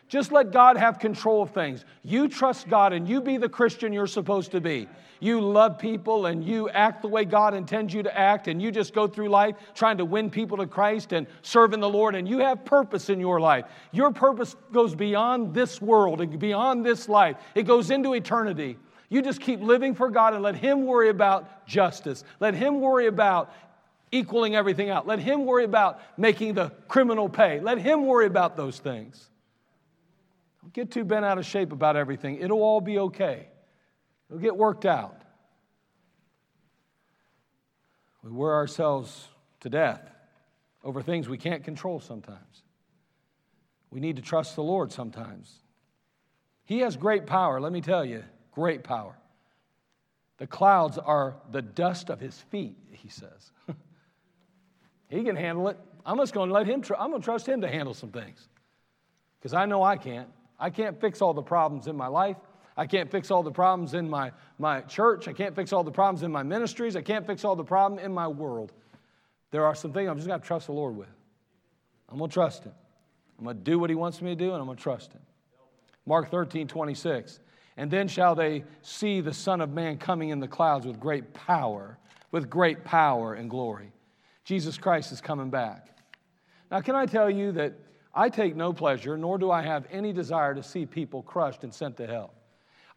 Just 0.10 0.32
let 0.32 0.52
God 0.52 0.76
have 0.76 0.98
control 0.98 1.44
of 1.44 1.52
things. 1.52 1.86
You 2.04 2.28
trust 2.28 2.68
God 2.68 2.94
and 2.94 3.08
you 3.08 3.22
be 3.22 3.38
the 3.38 3.48
Christian 3.48 3.94
you're 3.94 4.08
supposed 4.08 4.52
to 4.52 4.60
be. 4.60 4.90
You 5.20 5.40
love 5.40 5.78
people 5.78 6.26
and 6.26 6.44
you 6.44 6.68
act 6.70 7.04
the 7.04 7.08
way 7.08 7.26
God 7.26 7.54
intends 7.54 7.94
you 7.94 8.02
to 8.04 8.18
act, 8.18 8.48
and 8.48 8.62
you 8.62 8.72
just 8.72 8.94
go 8.94 9.06
through 9.06 9.30
life 9.30 9.56
trying 9.76 9.98
to 9.98 10.06
win 10.06 10.30
people 10.30 10.58
to 10.58 10.66
Christ 10.66 11.14
and 11.14 11.28
serving 11.42 11.80
the 11.80 11.90
Lord, 11.90 12.16
and 12.16 12.28
you 12.28 12.40
have 12.40 12.66
purpose 12.66 13.10
in 13.10 13.20
your 13.20 13.40
life. 13.40 13.66
Your 13.92 14.12
purpose 14.12 14.56
goes 14.72 14.96
beyond 14.96 15.54
this 15.54 15.82
world 15.82 16.22
and 16.22 16.40
beyond 16.40 16.86
this 16.86 17.08
life, 17.10 17.36
it 17.54 17.64
goes 17.64 17.92
into 17.92 18.14
eternity. 18.14 18.78
You 19.10 19.22
just 19.22 19.42
keep 19.42 19.60
living 19.60 19.94
for 19.94 20.10
God 20.10 20.34
and 20.34 20.42
let 20.42 20.56
Him 20.56 20.86
worry 20.86 21.10
about 21.10 21.68
justice. 21.68 22.24
Let 22.40 22.54
Him 22.54 22.80
worry 22.80 23.08
about 23.08 23.54
equaling 24.12 24.56
everything 24.56 24.90
out. 24.90 25.06
Let 25.06 25.20
Him 25.20 25.46
worry 25.46 25.66
about 25.66 26.00
making 26.18 26.54
the 26.54 26.70
criminal 26.88 27.28
pay. 27.28 27.60
Let 27.60 27.80
Him 27.80 28.06
worry 28.06 28.28
about 28.28 28.56
those 28.56 28.80
things. 28.80 29.30
Don't 30.70 30.86
get 30.86 30.92
too 30.92 31.04
bent 31.04 31.26
out 31.26 31.40
of 31.40 31.48
shape 31.48 31.72
about 31.72 31.96
everything. 31.96 32.36
It'll 32.36 32.62
all 32.62 32.80
be 32.80 33.00
okay, 33.00 33.48
it'll 34.30 34.40
get 34.40 34.56
worked 34.56 34.86
out. 34.86 35.20
We 38.24 38.30
wear 38.30 38.54
ourselves 38.54 39.30
to 39.62 39.70
death 39.70 40.08
over 40.84 41.02
things 41.02 41.28
we 41.28 41.40
can't 41.40 41.64
control 41.64 42.00
sometimes. 42.00 42.64
We 43.90 44.00
need 44.00 44.18
to 44.18 44.22
trust 44.22 44.56
the 44.56 44.62
Lord 44.62 44.92
sometimes. 44.92 45.52
He 46.66 46.82
has 46.82 46.96
great 46.96 47.26
power, 47.26 47.60
let 47.60 47.72
me 47.72 47.82
tell 47.82 48.06
you 48.06 48.24
great 48.52 48.84
power. 48.84 49.18
The 50.38 50.46
clouds 50.46 51.00
are 51.00 51.38
the 51.50 51.64
dust 51.64 52.12
of 52.12 52.20
his 52.20 52.38
feet, 52.52 52.78
he 52.92 53.10
says. 53.10 53.52
he 55.10 55.24
can 55.24 55.36
handle 55.36 55.68
it. 55.70 55.80
I'm 56.06 56.18
just 56.18 56.34
going 56.34 56.50
to 56.50 56.54
let 56.54 56.68
him, 56.68 56.84
tr- 56.84 56.96
I'm 56.96 57.10
going 57.10 57.24
to 57.24 57.26
trust 57.26 57.48
him 57.48 57.62
to 57.62 57.68
handle 57.68 57.96
some 57.96 58.12
things 58.12 58.48
because 59.40 59.56
I 59.56 59.66
know 59.66 59.82
I 59.82 59.98
can't. 59.98 60.30
I 60.60 60.70
can't 60.70 61.00
fix 61.00 61.22
all 61.22 61.34
the 61.34 61.42
problems 61.42 61.88
in 61.88 61.96
my 61.96 62.08
life. 62.08 62.38
I 62.76 62.86
can't 62.86 63.12
fix 63.12 63.30
all 63.32 63.44
the 63.44 63.52
problems 63.52 63.94
in 63.94 64.10
my, 64.10 64.32
my 64.58 64.82
church. 64.82 65.28
I 65.28 65.34
can't 65.34 65.56
fix 65.56 65.74
all 65.74 65.84
the 65.84 65.92
problems 65.92 66.24
in 66.24 66.32
my 66.32 66.44
ministries. 66.44 66.96
I 66.96 67.02
can't 67.02 67.26
fix 67.26 67.44
all 67.44 67.56
the 67.56 67.64
problems 67.64 68.06
in 68.06 68.14
my 68.14 68.28
world. 68.28 68.72
There 69.52 69.66
are 69.66 69.76
some 69.76 69.92
things 69.92 70.10
I'm 70.10 70.18
just 70.18 70.28
going 70.28 70.40
to 70.40 70.46
trust 70.46 70.68
the 70.68 70.74
Lord 70.74 70.96
with. 70.96 71.10
I'm 72.10 72.18
going 72.18 72.30
to 72.30 72.34
trust 72.34 72.64
him. 72.64 72.74
I'm 73.38 73.46
going 73.46 73.58
to 73.58 73.64
do 73.64 73.80
what 73.80 73.90
he 73.90 73.96
wants 73.96 74.22
me 74.22 74.32
to 74.32 74.36
do, 74.36 74.52
and 74.52 74.60
I'm 74.60 74.66
going 74.66 74.78
to 74.78 74.84
trust 74.84 75.14
him. 75.14 75.22
Mark 76.06 76.32
13, 76.32 76.68
26. 76.68 77.40
And 77.78 77.90
then 77.90 78.08
shall 78.08 78.36
they 78.36 78.64
see 78.82 79.22
the 79.22 79.34
Son 79.34 79.62
of 79.62 79.72
Man 79.72 79.98
coming 79.98 80.30
in 80.30 80.40
the 80.40 80.48
clouds 80.48 80.86
with 80.86 81.00
great 81.00 81.34
power, 81.34 81.98
with 82.32 82.50
great 82.50 82.84
power 82.84 83.34
and 83.34 83.50
glory. 83.50 83.92
Jesus 84.44 84.78
Christ 84.78 85.12
is 85.12 85.22
coming 85.22 85.50
back. 85.50 85.88
Now, 86.72 86.82
can 86.82 86.96
I 86.96 87.06
tell 87.06 87.30
you 87.30 87.52
that 87.54 87.74
I 88.20 88.28
take 88.28 88.54
no 88.54 88.74
pleasure, 88.74 89.18
nor 89.18 89.38
do 89.38 89.50
I 89.50 89.62
have 89.62 89.88
any 89.90 90.12
desire 90.12 90.54
to 90.54 90.62
see 90.62 90.86
people 90.86 91.24
crushed 91.24 91.64
and 91.64 91.74
sent 91.74 91.96
to 91.98 92.06
hell. 92.06 92.34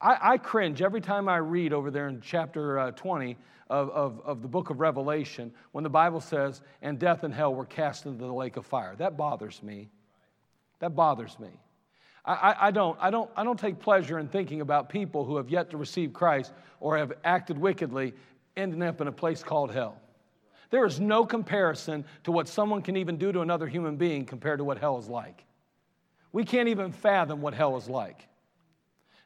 I, 0.01 0.19
I 0.21 0.37
cringe 0.37 0.83
every 0.83 1.01
time 1.01 1.29
I 1.29 1.37
read 1.37 1.73
over 1.73 1.93
there 1.93 2.09
in 2.09 2.21
chapter 2.21 2.81
uh, 2.81 2.91
20 2.91 3.37
of, 3.71 3.91
of, 3.91 4.21
of 4.25 4.43
the 4.43 4.49
book 4.49 4.71
of 4.71 4.81
Revelation 4.81 5.53
when 5.71 5.85
the 5.85 5.91
Bible 5.91 6.21
says, 6.21 6.61
and 6.83 6.99
death 6.99 7.23
and 7.23 7.33
hell 7.33 7.55
were 7.55 7.65
cast 7.65 8.05
into 8.05 8.19
the 8.19 8.33
lake 8.33 8.57
of 8.57 8.67
fire. 8.67 8.97
That 8.97 9.17
bothers 9.17 9.63
me. 9.63 9.91
That 10.81 10.97
bothers 10.97 11.39
me. 11.39 11.51
I, 12.25 12.57
I, 12.61 12.71
don't, 12.73 12.99
I, 13.01 13.11
don't, 13.11 13.31
I 13.37 13.45
don't 13.45 13.61
take 13.61 13.79
pleasure 13.79 14.19
in 14.19 14.27
thinking 14.27 14.61
about 14.61 14.89
people 14.89 15.25
who 15.25 15.37
have 15.37 15.49
yet 15.49 15.71
to 15.71 15.77
receive 15.77 16.13
Christ 16.13 16.53
or 16.81 16.99
have 16.99 17.13
acted 17.23 17.57
wickedly 17.57 18.13
ending 18.57 18.83
up 18.83 19.01
in 19.01 19.07
a 19.07 19.13
place 19.13 19.45
called 19.45 19.71
hell. 19.71 20.02
There 20.73 20.87
is 20.87 20.99
no 20.99 21.27
comparison 21.27 22.07
to 22.25 22.33
what 22.33 22.49
someone 22.49 22.81
can 22.81 22.97
even 22.97 23.19
do 23.19 23.31
to 23.31 23.43
another 23.43 23.67
human 23.67 23.97
being 23.97 24.25
compared 24.25 24.59
to 24.59 24.65
what 24.65 24.79
hell 24.79 24.97
is 24.97 25.07
like. 25.07 25.45
We 26.33 26.47
can't 26.47 26.67
even 26.67 26.93
fathom 26.93 27.43
what 27.43 27.53
hell 27.53 27.77
is 27.77 27.91
like. 27.91 28.27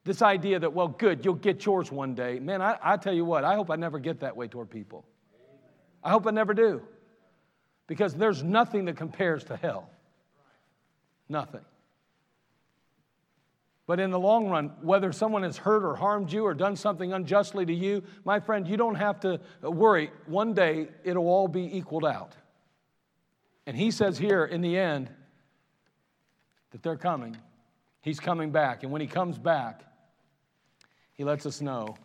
This 0.02 0.22
idea 0.22 0.58
that, 0.58 0.72
well, 0.72 0.88
good, 0.88 1.24
you'll 1.24 1.34
get 1.34 1.64
yours 1.64 1.92
one 1.92 2.16
day. 2.16 2.40
Man, 2.40 2.60
I, 2.60 2.76
I 2.82 2.96
tell 2.96 3.14
you 3.14 3.24
what, 3.24 3.44
I 3.44 3.54
hope 3.54 3.70
I 3.70 3.76
never 3.76 4.00
get 4.00 4.18
that 4.20 4.36
way 4.36 4.48
toward 4.48 4.70
people. 4.70 5.04
I 6.02 6.10
hope 6.10 6.26
I 6.26 6.32
never 6.32 6.52
do. 6.52 6.82
Because 7.86 8.12
there's 8.12 8.42
nothing 8.42 8.86
that 8.86 8.96
compares 8.96 9.44
to 9.44 9.56
hell. 9.56 9.88
Nothing. 11.28 11.64
But 13.86 14.00
in 14.00 14.10
the 14.10 14.18
long 14.18 14.48
run, 14.48 14.72
whether 14.82 15.12
someone 15.12 15.44
has 15.44 15.56
hurt 15.56 15.84
or 15.84 15.94
harmed 15.94 16.32
you 16.32 16.44
or 16.44 16.54
done 16.54 16.74
something 16.74 17.12
unjustly 17.12 17.64
to 17.66 17.72
you, 17.72 18.02
my 18.24 18.40
friend, 18.40 18.66
you 18.66 18.76
don't 18.76 18.96
have 18.96 19.20
to 19.20 19.40
worry. 19.62 20.10
One 20.26 20.54
day 20.54 20.88
it'll 21.04 21.28
all 21.28 21.46
be 21.46 21.76
equaled 21.76 22.04
out. 22.04 22.34
And 23.66 23.76
he 23.76 23.92
says 23.92 24.18
here 24.18 24.44
in 24.44 24.60
the 24.60 24.76
end 24.76 25.08
that 26.72 26.82
they're 26.82 26.96
coming. 26.96 27.36
He's 28.00 28.18
coming 28.18 28.50
back. 28.50 28.82
And 28.82 28.90
when 28.90 29.00
he 29.00 29.06
comes 29.06 29.38
back, 29.38 29.82
he 31.14 31.22
lets 31.22 31.46
us 31.46 31.60
know 31.60 31.96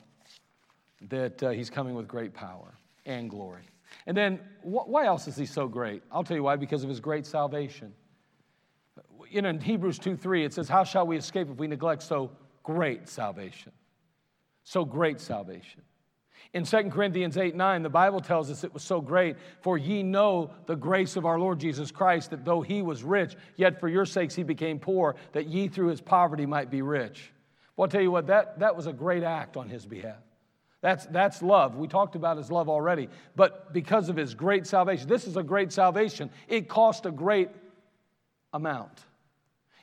that 1.10 1.42
uh, 1.42 1.50
he's 1.50 1.70
coming 1.70 1.96
with 1.96 2.08
great 2.08 2.34
power 2.34 2.76
and 3.08 3.30
glory. 3.30 3.64
And 4.06 4.16
then, 4.16 4.40
wh- 4.62 4.88
why 4.88 5.06
else 5.06 5.28
is 5.28 5.36
he 5.36 5.46
so 5.46 5.68
great? 5.68 6.04
I'll 6.12 6.24
tell 6.24 6.38
you 6.38 6.44
why 6.44 6.56
because 6.56 6.84
of 6.84 6.90
his 6.90 7.00
great 7.00 7.26
salvation 7.26 7.94
you 9.32 9.42
know, 9.42 9.50
in 9.50 9.60
Hebrews 9.60 10.00
2 10.00 10.16
3, 10.16 10.46
it 10.46 10.54
says, 10.54 10.68
How 10.68 10.84
shall 10.84 11.08
we 11.08 11.18
escape 11.18 11.50
if 11.50 11.58
we 11.58 11.68
neglect 11.68 12.04
so 12.04 12.32
great 12.64 13.08
salvation? 13.08 13.72
So 14.64 14.86
great 14.86 15.20
salvation. 15.20 15.82
In 16.54 16.66
2 16.66 16.90
Corinthians 16.90 17.38
8 17.38 17.56
9, 17.56 17.84
the 17.84 17.90
Bible 17.90 18.20
tells 18.20 18.52
us 18.52 18.64
it 18.64 18.74
was 18.74 18.84
so 18.84 19.00
great, 19.00 19.38
for 19.62 19.78
ye 19.78 20.04
know 20.04 20.52
the 20.66 20.76
grace 20.76 21.16
of 21.16 21.26
our 21.26 21.40
Lord 21.40 21.60
Jesus 21.60 21.92
Christ, 21.92 22.32
that 22.32 22.44
though 22.44 22.62
he 22.62 22.82
was 22.82 23.04
rich, 23.04 23.36
yet 23.56 23.80
for 23.80 23.88
your 23.88 24.06
sakes 24.06 24.36
he 24.36 24.44
became 24.44 24.78
poor, 24.78 25.16
that 25.32 25.48
ye 25.48 25.70
through 25.70 25.88
his 25.88 26.02
poverty 26.02 26.46
might 26.46 26.70
be 26.70 26.82
rich. 26.82 27.32
Well, 27.76 27.86
I'll 27.86 27.90
tell 27.90 28.02
you 28.02 28.12
what, 28.12 28.28
that, 28.28 28.60
that 28.60 28.76
was 28.76 28.86
a 28.86 28.94
great 28.94 29.24
act 29.24 29.56
on 29.56 29.70
his 29.70 29.86
behalf. 29.86 30.18
That's, 30.82 31.06
that's 31.06 31.42
love. 31.42 31.76
We 31.76 31.88
talked 31.88 32.16
about 32.16 32.38
his 32.38 32.52
love 32.52 32.68
already. 32.68 33.08
But 33.36 33.72
because 33.72 34.10
of 34.10 34.16
his 34.16 34.34
great 34.34 34.66
salvation, 34.66 35.08
this 35.08 35.28
is 35.28 35.38
a 35.38 35.44
great 35.44 35.72
salvation. 35.72 36.32
It 36.48 36.68
cost 36.68 37.06
a 37.06 37.12
great 37.12 37.50
amount. 38.52 39.06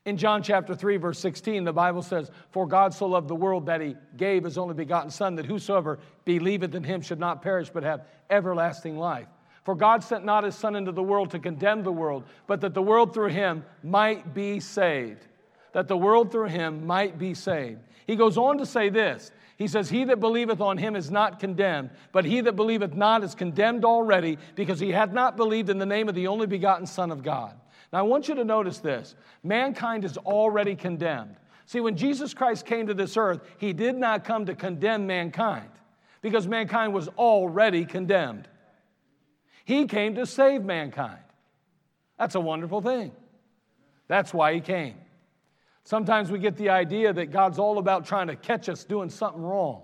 In 0.08 0.16
John 0.16 0.42
chapter 0.42 0.74
3, 0.74 0.96
verse 0.96 1.18
16, 1.18 1.64
the 1.64 1.72
Bible 1.74 2.00
says, 2.00 2.30
For 2.50 2.66
God 2.66 2.94
so 2.94 3.04
loved 3.04 3.28
the 3.28 3.34
world 3.34 3.66
that 3.66 3.82
he 3.82 3.94
gave 4.16 4.44
his 4.44 4.56
only 4.56 4.72
begotten 4.72 5.10
Son, 5.10 5.34
that 5.34 5.44
whosoever 5.44 5.98
believeth 6.24 6.74
in 6.74 6.82
him 6.82 7.02
should 7.02 7.20
not 7.20 7.42
perish, 7.42 7.68
but 7.68 7.82
have 7.82 8.06
everlasting 8.30 8.96
life. 8.96 9.28
For 9.64 9.74
God 9.74 10.02
sent 10.02 10.24
not 10.24 10.44
his 10.44 10.54
Son 10.54 10.76
into 10.76 10.92
the 10.92 11.02
world 11.02 11.32
to 11.32 11.38
condemn 11.38 11.82
the 11.82 11.92
world, 11.92 12.24
but 12.46 12.62
that 12.62 12.72
the 12.72 12.80
world 12.80 13.12
through 13.12 13.28
him 13.28 13.66
might 13.82 14.32
be 14.32 14.60
saved. 14.60 15.26
That 15.72 15.88
the 15.88 15.96
world 15.98 16.32
through 16.32 16.48
him 16.48 16.86
might 16.86 17.18
be 17.18 17.34
saved. 17.34 17.80
He 18.06 18.16
goes 18.16 18.38
on 18.38 18.56
to 18.56 18.64
say 18.64 18.88
this 18.88 19.30
He 19.58 19.68
says, 19.68 19.90
He 19.90 20.04
that 20.04 20.20
believeth 20.20 20.62
on 20.62 20.78
him 20.78 20.96
is 20.96 21.10
not 21.10 21.38
condemned, 21.38 21.90
but 22.12 22.24
he 22.24 22.40
that 22.40 22.56
believeth 22.56 22.94
not 22.94 23.24
is 23.24 23.34
condemned 23.34 23.84
already, 23.84 24.38
because 24.54 24.80
he 24.80 24.90
hath 24.90 25.12
not 25.12 25.36
believed 25.36 25.68
in 25.68 25.76
the 25.76 25.84
name 25.84 26.08
of 26.08 26.14
the 26.14 26.28
only 26.28 26.46
begotten 26.46 26.86
Son 26.86 27.10
of 27.10 27.22
God. 27.22 27.54
Now, 27.92 28.00
I 28.00 28.02
want 28.02 28.28
you 28.28 28.34
to 28.34 28.44
notice 28.44 28.78
this 28.78 29.14
mankind 29.42 30.04
is 30.04 30.16
already 30.18 30.74
condemned. 30.74 31.36
See, 31.66 31.80
when 31.80 31.96
Jesus 31.96 32.32
Christ 32.34 32.64
came 32.64 32.86
to 32.86 32.94
this 32.94 33.16
earth, 33.16 33.40
he 33.58 33.72
did 33.72 33.96
not 33.96 34.24
come 34.24 34.46
to 34.46 34.54
condemn 34.54 35.06
mankind 35.06 35.68
because 36.22 36.46
mankind 36.46 36.94
was 36.94 37.08
already 37.08 37.84
condemned. 37.84 38.48
He 39.64 39.86
came 39.86 40.14
to 40.14 40.24
save 40.24 40.64
mankind. 40.64 41.18
That's 42.18 42.34
a 42.34 42.40
wonderful 42.40 42.80
thing. 42.80 43.12
That's 44.08 44.32
why 44.32 44.54
he 44.54 44.60
came. 44.60 44.96
Sometimes 45.84 46.30
we 46.30 46.38
get 46.38 46.56
the 46.56 46.70
idea 46.70 47.12
that 47.12 47.26
God's 47.26 47.58
all 47.58 47.78
about 47.78 48.06
trying 48.06 48.26
to 48.28 48.36
catch 48.36 48.68
us 48.68 48.84
doing 48.84 49.10
something 49.10 49.42
wrong. 49.42 49.82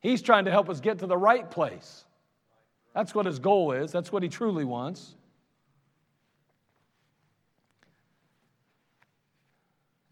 He's 0.00 0.22
trying 0.22 0.44
to 0.44 0.50
help 0.50 0.68
us 0.68 0.80
get 0.80 1.00
to 1.00 1.06
the 1.06 1.16
right 1.16 1.50
place. 1.50 2.04
That's 2.94 3.14
what 3.14 3.26
his 3.26 3.38
goal 3.38 3.72
is, 3.72 3.90
that's 3.90 4.12
what 4.12 4.22
he 4.22 4.28
truly 4.28 4.64
wants. 4.64 5.16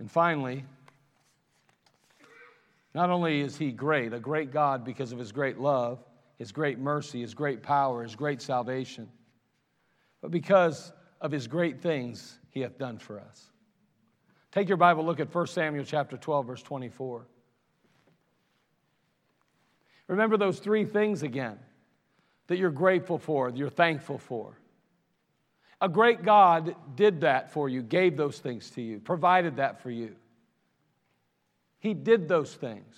And 0.03 0.11
finally, 0.11 0.65
not 2.93 3.11
only 3.11 3.41
is 3.41 3.57
he 3.57 3.71
great, 3.71 4.13
a 4.13 4.19
great 4.19 4.51
God 4.51 4.85
because 4.85 5.13
of 5.13 5.19
his 5.21 5.31
great 5.31 5.61
love, 5.61 6.03
his 6.39 6.51
great 6.51 6.81
mercy, 6.81 7.21
his 7.21 7.35
great 7.35 7.63
power, 7.63 8.03
his 8.03 8.17
great 8.17 8.43
salvation, 8.43 9.09
but 10.21 10.33
because 10.33 10.93
of 11.21 11.31
his 11.31 11.47
great 11.47 11.81
things 11.81 12.41
he 12.51 12.63
hath 12.63 12.79
done 12.79 12.99
for 12.99 13.21
us. 13.21 13.53
Take 14.51 14.67
your 14.67 14.77
Bible, 14.77 15.07
look 15.07 15.21
at 15.21 15.33
1 15.33 15.47
Samuel 15.47 15.85
chapter 15.85 16.17
12, 16.17 16.47
verse 16.49 16.63
24. 16.65 17.25
Remember 20.09 20.37
those 20.37 20.59
three 20.59 20.85
things 20.85 21.23
again 21.23 21.61
that 22.49 22.59
you're 22.59 22.73
grateful 22.73 23.19
for, 23.19 23.53
that 23.53 23.57
you're 23.57 23.71
thankful 23.71 24.19
for. 24.19 24.59
A 25.83 25.89
great 25.89 26.22
God 26.22 26.76
did 26.95 27.22
that 27.22 27.53
for 27.53 27.68
you, 27.68 27.83
gave 27.83 28.16
those 28.16 28.39
things 28.39 28.70
to 28.70 28.80
you, 28.80 29.01
provided 29.01 29.57
that 29.57 29.83
for 29.83 29.91
you. 29.91 30.14
He 31.80 31.93
did 31.93 32.28
those 32.28 32.55
things. 32.55 32.95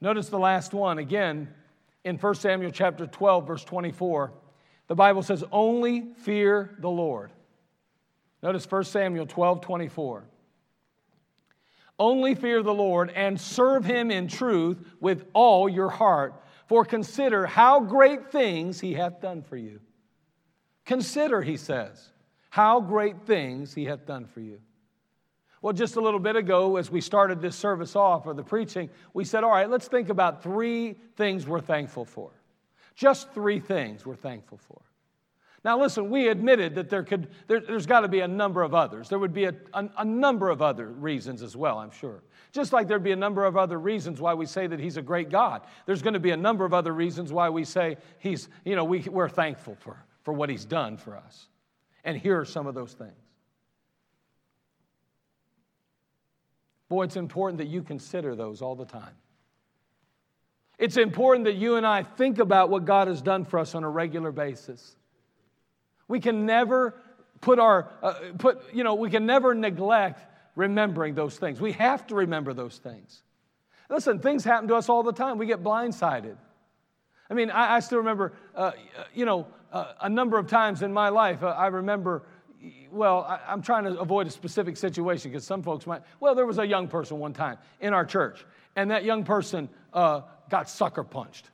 Notice 0.00 0.30
the 0.30 0.38
last 0.38 0.72
one 0.72 0.96
again 0.96 1.52
in 2.02 2.16
1 2.16 2.34
Samuel 2.36 2.70
chapter 2.70 3.06
12 3.06 3.46
verse 3.46 3.62
24. 3.62 4.32
The 4.86 4.94
Bible 4.94 5.22
says 5.22 5.44
only 5.52 6.14
fear 6.16 6.74
the 6.78 6.88
Lord. 6.88 7.30
Notice 8.42 8.64
1 8.70 8.84
Samuel 8.84 9.26
12 9.26 9.60
24. 9.60 10.24
Only 11.98 12.34
fear 12.34 12.62
the 12.62 12.72
Lord 12.72 13.10
and 13.10 13.38
serve 13.38 13.84
him 13.84 14.10
in 14.10 14.28
truth 14.28 14.78
with 15.00 15.26
all 15.34 15.68
your 15.68 15.90
heart, 15.90 16.42
for 16.68 16.86
consider 16.86 17.44
how 17.44 17.80
great 17.80 18.32
things 18.32 18.80
he 18.80 18.94
hath 18.94 19.20
done 19.20 19.42
for 19.42 19.58
you. 19.58 19.80
Consider, 20.86 21.42
he 21.42 21.56
says, 21.56 22.10
how 22.48 22.80
great 22.80 23.26
things 23.26 23.74
he 23.74 23.84
hath 23.84 24.06
done 24.06 24.24
for 24.24 24.40
you. 24.40 24.60
Well, 25.60 25.72
just 25.72 25.96
a 25.96 26.00
little 26.00 26.20
bit 26.20 26.36
ago, 26.36 26.76
as 26.76 26.90
we 26.90 27.00
started 27.00 27.40
this 27.40 27.56
service 27.56 27.96
off 27.96 28.26
or 28.26 28.34
the 28.34 28.44
preaching, 28.44 28.88
we 29.12 29.24
said, 29.24 29.42
all 29.42 29.50
right, 29.50 29.68
let's 29.68 29.88
think 29.88 30.10
about 30.10 30.42
three 30.42 30.94
things 31.16 31.46
we're 31.46 31.60
thankful 31.60 32.04
for. 32.04 32.30
Just 32.94 33.32
three 33.32 33.58
things 33.58 34.06
we're 34.06 34.14
thankful 34.14 34.58
for. 34.58 34.80
Now, 35.64 35.80
listen, 35.80 36.08
we 36.08 36.28
admitted 36.28 36.76
that 36.76 36.88
there 36.88 37.02
could, 37.02 37.30
there, 37.48 37.60
has 37.68 37.86
got 37.86 38.00
to 38.00 38.08
be 38.08 38.20
a 38.20 38.28
number 38.28 38.62
of 38.62 38.72
others. 38.72 39.08
There 39.08 39.18
would 39.18 39.34
be 39.34 39.46
a, 39.46 39.54
a, 39.74 39.88
a, 39.98 40.04
number 40.04 40.48
of 40.48 40.62
other 40.62 40.86
reasons 40.86 41.42
as 41.42 41.56
well, 41.56 41.78
I'm 41.78 41.90
sure. 41.90 42.22
Just 42.52 42.72
like 42.72 42.86
there'd 42.86 43.02
be 43.02 43.10
a 43.10 43.16
number 43.16 43.44
of 43.44 43.56
other 43.56 43.80
reasons 43.80 44.20
why 44.20 44.34
we 44.34 44.46
say 44.46 44.68
that 44.68 44.78
He's 44.78 44.96
a 44.96 45.02
great 45.02 45.28
God. 45.28 45.62
There's 45.84 46.02
going 46.02 46.14
to 46.14 46.20
be 46.20 46.30
a 46.30 46.36
number 46.36 46.64
of 46.64 46.72
other 46.72 46.92
reasons 46.92 47.32
why 47.32 47.48
we 47.50 47.64
say 47.64 47.96
He's, 48.20 48.48
you 48.64 48.76
know, 48.76 48.84
we, 48.84 49.00
we're 49.00 49.28
thankful 49.28 49.74
for 49.80 49.96
for 50.26 50.32
what 50.32 50.50
He's 50.50 50.64
done 50.64 50.96
for 50.96 51.16
us. 51.16 51.46
And 52.02 52.18
here 52.18 52.40
are 52.40 52.44
some 52.44 52.66
of 52.66 52.74
those 52.74 52.92
things. 52.92 53.12
Boy, 56.88 57.04
it's 57.04 57.14
important 57.14 57.58
that 57.58 57.68
you 57.68 57.80
consider 57.80 58.34
those 58.34 58.60
all 58.60 58.74
the 58.74 58.86
time. 58.86 59.14
It's 60.80 60.96
important 60.96 61.44
that 61.44 61.54
you 61.54 61.76
and 61.76 61.86
I 61.86 62.02
think 62.02 62.40
about 62.40 62.70
what 62.70 62.84
God 62.84 63.06
has 63.06 63.22
done 63.22 63.44
for 63.44 63.60
us 63.60 63.76
on 63.76 63.84
a 63.84 63.88
regular 63.88 64.32
basis. 64.32 64.96
We 66.08 66.18
can 66.18 66.44
never 66.44 66.96
put 67.40 67.60
our, 67.60 67.88
uh, 68.02 68.14
put, 68.36 68.74
you 68.74 68.82
know, 68.82 68.96
we 68.96 69.10
can 69.10 69.26
never 69.26 69.54
neglect 69.54 70.26
remembering 70.56 71.14
those 71.14 71.38
things. 71.38 71.60
We 71.60 71.70
have 71.72 72.04
to 72.08 72.16
remember 72.16 72.52
those 72.52 72.78
things. 72.78 73.22
Listen, 73.88 74.18
things 74.18 74.42
happen 74.42 74.66
to 74.68 74.74
us 74.74 74.88
all 74.88 75.04
the 75.04 75.12
time. 75.12 75.38
We 75.38 75.46
get 75.46 75.62
blindsided. 75.62 76.36
I 77.30 77.34
mean, 77.34 77.50
I, 77.50 77.76
I 77.76 77.80
still 77.80 77.98
remember, 77.98 78.32
uh, 78.54 78.72
you 79.14 79.24
know, 79.24 79.46
uh, 79.72 79.92
a 80.02 80.08
number 80.08 80.38
of 80.38 80.46
times 80.46 80.82
in 80.82 80.92
my 80.92 81.08
life, 81.08 81.42
uh, 81.42 81.48
I 81.48 81.66
remember, 81.66 82.22
well, 82.90 83.22
I, 83.24 83.52
am 83.52 83.62
trying 83.62 83.84
to 83.84 83.98
avoid 83.98 84.26
a 84.26 84.30
specific 84.30 84.76
situation 84.76 85.30
because 85.30 85.44
some 85.44 85.62
folks 85.62 85.86
might, 85.86 86.02
well, 86.20 86.34
there 86.34 86.46
was 86.46 86.58
a 86.58 86.66
young 86.66 86.88
person 86.88 87.18
one 87.18 87.32
time 87.32 87.58
in 87.80 87.92
our 87.92 88.04
church, 88.04 88.44
and 88.76 88.90
that 88.90 89.04
young 89.04 89.24
person 89.24 89.68
uh, 89.92 90.22
got 90.48 90.70
sucker 90.70 91.02
punched 91.02 91.50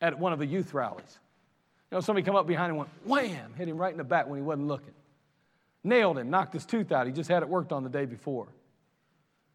at 0.00 0.18
one 0.18 0.32
of 0.32 0.38
the 0.38 0.46
youth 0.46 0.74
rallies. 0.74 1.18
You 1.90 1.96
know, 1.96 2.00
somebody 2.00 2.24
come 2.24 2.36
up 2.36 2.46
behind 2.46 2.70
him 2.70 2.78
and 2.80 2.88
went, 3.06 3.30
wham, 3.30 3.54
hit 3.54 3.68
him 3.68 3.78
right 3.78 3.92
in 3.92 3.98
the 3.98 4.04
back 4.04 4.26
when 4.26 4.38
he 4.38 4.42
wasn't 4.42 4.66
looking. 4.66 4.94
Nailed 5.84 6.18
him, 6.18 6.30
knocked 6.30 6.54
his 6.54 6.66
tooth 6.66 6.90
out. 6.90 7.06
He 7.06 7.12
just 7.12 7.30
had 7.30 7.42
it 7.42 7.48
worked 7.48 7.70
on 7.70 7.84
the 7.84 7.90
day 7.90 8.04
before. 8.04 8.48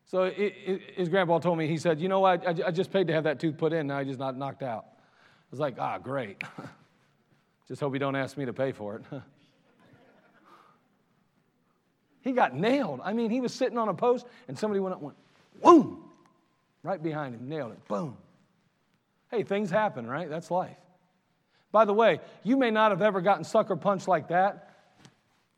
So 0.06 0.24
it, 0.24 0.38
it, 0.38 0.82
his 0.96 1.10
grandpa 1.10 1.40
told 1.40 1.58
me, 1.58 1.68
he 1.68 1.78
said, 1.78 2.00
You 2.00 2.08
know 2.08 2.20
what? 2.20 2.48
I, 2.48 2.68
I, 2.68 2.72
just 2.72 2.92
paid 2.92 3.08
to 3.08 3.14
have 3.14 3.26
that 3.26 3.40
tooth 3.40 3.58
put 3.58 3.74
in, 3.74 3.88
now 3.88 3.98
I 3.98 4.04
just 4.04 4.18
not 4.18 4.36
knocked 4.36 4.64
out. 4.64 4.86
I 5.50 5.52
was 5.52 5.60
like, 5.60 5.76
Ah, 5.80 5.98
great. 5.98 6.44
Just 7.68 7.82
hope 7.82 7.94
you 7.94 8.00
don't 8.00 8.16
ask 8.16 8.36
me 8.38 8.46
to 8.46 8.54
pay 8.54 8.72
for 8.72 8.96
it. 8.96 9.04
he 12.22 12.32
got 12.32 12.56
nailed. 12.56 13.00
I 13.04 13.14
mean, 13.14 13.30
he 13.30 13.42
was 13.42 13.54
sitting 13.54 13.78
on 13.78 13.90
a 13.90 13.94
post 13.94 14.26
and 14.48 14.58
somebody 14.58 14.80
went 14.80 14.96
up 14.96 15.02
went, 15.02 15.18
boom, 15.64 16.04
right 16.84 17.02
behind 17.02 17.36
him, 17.36 17.48
nailed 17.48 17.74
it, 17.74 17.88
boom. 17.88 18.18
Hey, 19.30 19.44
things 19.44 19.70
happen, 19.70 20.08
right? 20.08 20.28
That's 20.30 20.50
life. 20.50 20.78
By 21.72 21.86
the 21.86 21.94
way, 21.94 22.20
you 22.44 22.58
may 22.58 22.72
not 22.72 22.92
have 22.92 23.02
ever 23.02 23.22
gotten 23.22 23.44
sucker 23.44 23.76
punched 23.76 24.08
like 24.08 24.30
that. 24.30 24.74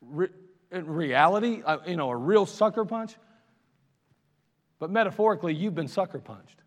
Re- 0.01 0.27
in 0.71 0.85
reality, 0.87 1.61
uh, 1.65 1.77
you 1.85 1.95
know, 1.95 2.09
a 2.09 2.15
real 2.15 2.45
sucker 2.45 2.85
punch. 2.85 3.15
But 4.79 4.89
metaphorically, 4.89 5.53
you've 5.53 5.75
been 5.75 5.87
sucker 5.87 6.19
punched. 6.19 6.60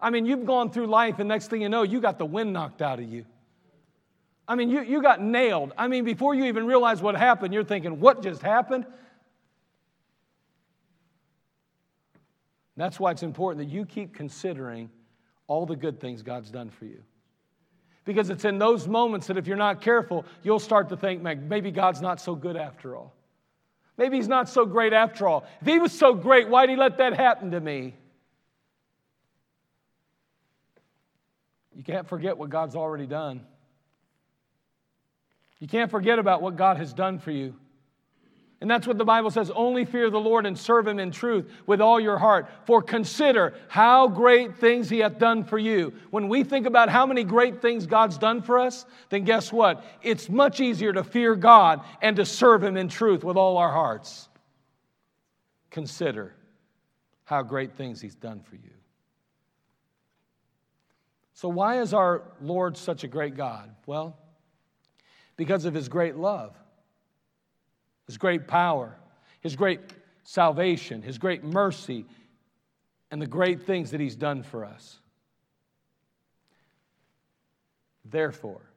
I 0.00 0.10
mean, 0.10 0.26
you've 0.26 0.46
gone 0.46 0.70
through 0.70 0.86
life, 0.86 1.18
and 1.18 1.28
next 1.28 1.48
thing 1.48 1.62
you 1.62 1.68
know, 1.68 1.82
you 1.82 2.00
got 2.00 2.18
the 2.18 2.26
wind 2.26 2.52
knocked 2.52 2.82
out 2.82 2.98
of 2.98 3.08
you. 3.08 3.24
I 4.46 4.54
mean, 4.54 4.70
you, 4.70 4.82
you 4.82 5.02
got 5.02 5.20
nailed. 5.20 5.72
I 5.76 5.88
mean, 5.88 6.04
before 6.04 6.34
you 6.34 6.44
even 6.44 6.66
realize 6.66 7.02
what 7.02 7.16
happened, 7.16 7.52
you're 7.52 7.64
thinking, 7.64 8.00
what 8.00 8.22
just 8.22 8.40
happened? 8.40 8.86
That's 12.76 12.98
why 12.98 13.10
it's 13.10 13.24
important 13.24 13.66
that 13.66 13.74
you 13.74 13.84
keep 13.84 14.14
considering 14.14 14.88
all 15.48 15.66
the 15.66 15.76
good 15.76 16.00
things 16.00 16.22
God's 16.22 16.50
done 16.50 16.70
for 16.70 16.84
you. 16.84 17.02
Because 18.04 18.30
it's 18.30 18.44
in 18.44 18.58
those 18.58 18.88
moments 18.88 19.26
that 19.26 19.36
if 19.36 19.46
you're 19.46 19.56
not 19.56 19.82
careful, 19.82 20.24
you'll 20.42 20.60
start 20.60 20.88
to 20.90 20.96
think, 20.96 21.20
maybe 21.20 21.70
God's 21.70 22.00
not 22.00 22.20
so 22.20 22.34
good 22.34 22.56
after 22.56 22.96
all. 22.96 23.14
Maybe 23.98 24.16
He's 24.16 24.28
not 24.28 24.48
so 24.48 24.64
great 24.64 24.92
after 24.92 25.26
all. 25.26 25.44
If 25.60 25.66
He 25.66 25.78
was 25.78 25.92
so 25.92 26.14
great, 26.14 26.48
why'd 26.48 26.70
He 26.70 26.76
let 26.76 26.98
that 26.98 27.14
happen 27.14 27.50
to 27.50 27.60
me? 27.60 27.94
You 31.78 31.84
can't 31.84 32.08
forget 32.08 32.36
what 32.36 32.50
God's 32.50 32.74
already 32.74 33.06
done. 33.06 33.40
You 35.60 35.68
can't 35.68 35.92
forget 35.92 36.18
about 36.18 36.42
what 36.42 36.56
God 36.56 36.76
has 36.76 36.92
done 36.92 37.20
for 37.20 37.30
you. 37.30 37.54
And 38.60 38.68
that's 38.68 38.88
what 38.88 38.98
the 38.98 39.04
Bible 39.04 39.30
says 39.30 39.52
only 39.52 39.84
fear 39.84 40.10
the 40.10 40.18
Lord 40.18 40.44
and 40.44 40.58
serve 40.58 40.88
Him 40.88 40.98
in 40.98 41.12
truth 41.12 41.48
with 41.66 41.80
all 41.80 42.00
your 42.00 42.18
heart. 42.18 42.50
For 42.64 42.82
consider 42.82 43.54
how 43.68 44.08
great 44.08 44.56
things 44.56 44.90
He 44.90 44.98
hath 44.98 45.20
done 45.20 45.44
for 45.44 45.56
you. 45.56 45.92
When 46.10 46.28
we 46.28 46.42
think 46.42 46.66
about 46.66 46.88
how 46.88 47.06
many 47.06 47.22
great 47.22 47.62
things 47.62 47.86
God's 47.86 48.18
done 48.18 48.42
for 48.42 48.58
us, 48.58 48.84
then 49.10 49.22
guess 49.22 49.52
what? 49.52 49.84
It's 50.02 50.28
much 50.28 50.58
easier 50.58 50.92
to 50.92 51.04
fear 51.04 51.36
God 51.36 51.82
and 52.02 52.16
to 52.16 52.24
serve 52.24 52.64
Him 52.64 52.76
in 52.76 52.88
truth 52.88 53.22
with 53.22 53.36
all 53.36 53.56
our 53.56 53.70
hearts. 53.70 54.28
Consider 55.70 56.34
how 57.22 57.44
great 57.44 57.76
things 57.76 58.00
He's 58.00 58.16
done 58.16 58.40
for 58.40 58.56
you. 58.56 58.77
So, 61.38 61.48
why 61.48 61.80
is 61.80 61.94
our 61.94 62.22
Lord 62.40 62.76
such 62.76 63.04
a 63.04 63.06
great 63.06 63.36
God? 63.36 63.70
Well, 63.86 64.18
because 65.36 65.66
of 65.66 65.72
his 65.72 65.88
great 65.88 66.16
love, 66.16 66.56
his 68.08 68.18
great 68.18 68.48
power, 68.48 68.96
his 69.40 69.54
great 69.54 69.78
salvation, 70.24 71.00
his 71.00 71.16
great 71.16 71.44
mercy, 71.44 72.06
and 73.12 73.22
the 73.22 73.26
great 73.28 73.62
things 73.62 73.92
that 73.92 74.00
he's 74.00 74.16
done 74.16 74.42
for 74.42 74.64
us. 74.64 74.98
Therefore, 78.04 78.72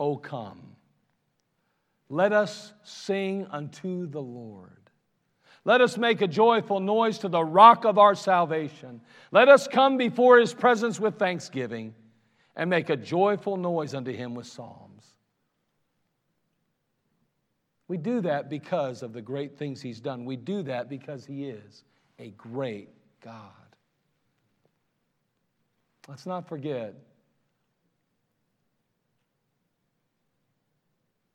O 0.00 0.16
come, 0.16 0.74
let 2.08 2.32
us 2.32 2.72
sing 2.82 3.46
unto 3.52 4.08
the 4.08 4.20
Lord. 4.20 4.81
Let 5.64 5.80
us 5.80 5.96
make 5.96 6.20
a 6.22 6.26
joyful 6.26 6.80
noise 6.80 7.18
to 7.18 7.28
the 7.28 7.44
rock 7.44 7.84
of 7.84 7.96
our 7.96 8.14
salvation. 8.14 9.00
Let 9.30 9.48
us 9.48 9.68
come 9.68 9.96
before 9.96 10.38
his 10.38 10.52
presence 10.52 10.98
with 10.98 11.18
thanksgiving 11.18 11.94
and 12.56 12.68
make 12.68 12.90
a 12.90 12.96
joyful 12.96 13.56
noise 13.56 13.94
unto 13.94 14.12
him 14.12 14.34
with 14.34 14.46
psalms. 14.46 15.04
We 17.86 17.96
do 17.96 18.22
that 18.22 18.48
because 18.48 19.02
of 19.02 19.12
the 19.12 19.22
great 19.22 19.56
things 19.56 19.80
he's 19.80 20.00
done. 20.00 20.24
We 20.24 20.36
do 20.36 20.62
that 20.62 20.88
because 20.88 21.24
he 21.24 21.44
is 21.44 21.84
a 22.18 22.30
great 22.30 22.88
God. 23.22 23.50
Let's 26.08 26.26
not 26.26 26.48
forget 26.48 26.94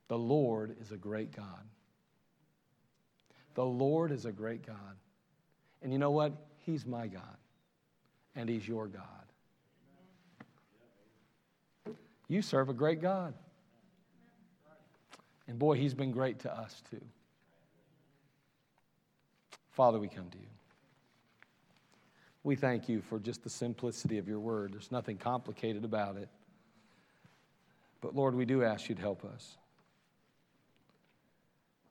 the 0.07 0.17
Lord 0.17 0.75
is 0.81 0.91
a 0.91 0.97
great 0.97 1.35
God. 1.35 1.63
The 3.57 3.65
Lord 3.65 4.11
is 4.11 4.25
a 4.25 4.31
great 4.31 4.63
God. 4.63 4.75
And 5.81 5.91
you 5.91 5.97
know 5.97 6.11
what? 6.11 6.31
He's 6.59 6.85
my 6.85 7.07
God, 7.07 7.37
and 8.35 8.47
He's 8.47 8.67
your 8.67 8.85
God. 8.85 9.03
You 12.27 12.43
serve 12.43 12.69
a 12.69 12.73
great 12.73 13.01
God. 13.01 13.33
And 15.47 15.57
boy, 15.57 15.75
He's 15.75 15.95
been 15.95 16.11
great 16.11 16.37
to 16.41 16.55
us 16.55 16.83
too. 16.91 17.01
Father, 19.71 19.97
we 19.97 20.07
come 20.07 20.29
to 20.29 20.37
you. 20.37 20.43
We 22.43 22.55
thank 22.55 22.87
you 22.87 23.01
for 23.01 23.17
just 23.17 23.43
the 23.43 23.49
simplicity 23.49 24.19
of 24.19 24.27
your 24.27 24.39
word. 24.39 24.73
There's 24.73 24.91
nothing 24.91 25.17
complicated 25.17 25.83
about 25.83 26.15
it. 26.17 26.29
But 28.01 28.15
Lord, 28.15 28.35
we 28.35 28.45
do 28.45 28.63
ask 28.63 28.87
you 28.87 28.93
to 28.93 29.01
help 29.01 29.25
us. 29.25 29.57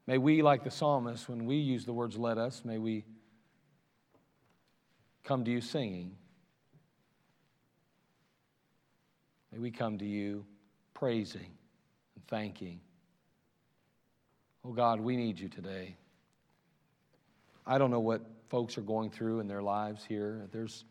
May 0.06 0.18
we, 0.18 0.40
like 0.42 0.62
the 0.62 0.70
psalmist, 0.70 1.28
when 1.28 1.46
we 1.46 1.56
use 1.56 1.84
the 1.84 1.92
words 1.92 2.16
let 2.16 2.38
us, 2.38 2.62
may 2.64 2.78
we 2.78 3.04
come 5.24 5.44
to 5.44 5.50
you 5.50 5.60
singing. 5.60 6.12
May 9.50 9.58
we 9.58 9.72
come 9.72 9.98
to 9.98 10.04
you 10.04 10.44
praising 10.94 11.50
and 12.14 12.26
thanking. 12.28 12.80
Oh 14.64 14.72
God, 14.72 15.00
we 15.00 15.16
need 15.16 15.40
you 15.40 15.48
today. 15.48 15.96
I 17.66 17.78
don't 17.78 17.90
know 17.90 18.00
what 18.00 18.22
folks 18.48 18.78
are 18.78 18.82
going 18.82 19.10
through 19.10 19.40
in 19.40 19.48
their 19.48 19.62
lives 19.62 20.04
here. 20.04 20.46
There's 20.52 20.84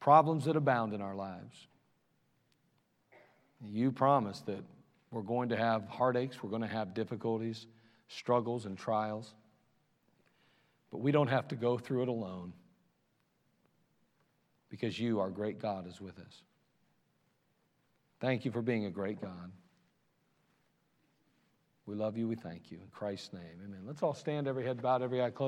problems 0.00 0.44
that 0.44 0.56
abound 0.56 0.92
in 0.92 1.00
our 1.00 1.14
lives. 1.14 1.66
You 3.64 3.90
promised 3.90 4.44
that 4.46 4.62
we're 5.10 5.22
going 5.22 5.48
to 5.48 5.56
have 5.56 5.88
heartaches, 5.88 6.42
we're 6.42 6.50
going 6.50 6.62
to 6.62 6.68
have 6.68 6.92
difficulties 6.92 7.66
struggles 8.08 8.66
and 8.66 8.76
trials. 8.76 9.34
But 10.90 10.98
we 10.98 11.12
don't 11.12 11.28
have 11.28 11.48
to 11.48 11.56
go 11.56 11.78
through 11.78 12.02
it 12.02 12.08
alone 12.08 12.52
because 14.70 14.98
you, 14.98 15.20
our 15.20 15.30
great 15.30 15.60
God, 15.60 15.86
is 15.86 16.00
with 16.00 16.18
us. 16.18 16.42
Thank 18.20 18.44
you 18.44 18.50
for 18.50 18.62
being 18.62 18.86
a 18.86 18.90
great 18.90 19.20
God. 19.20 19.52
We 21.86 21.94
love 21.94 22.18
you. 22.18 22.28
We 22.28 22.36
thank 22.36 22.70
you. 22.70 22.78
In 22.82 22.88
Christ's 22.90 23.32
name, 23.32 23.62
amen. 23.64 23.80
Let's 23.86 24.02
all 24.02 24.12
stand, 24.12 24.46
every 24.46 24.64
head 24.64 24.82
bowed, 24.82 25.02
every 25.02 25.22
eye 25.22 25.30
closed. 25.30 25.46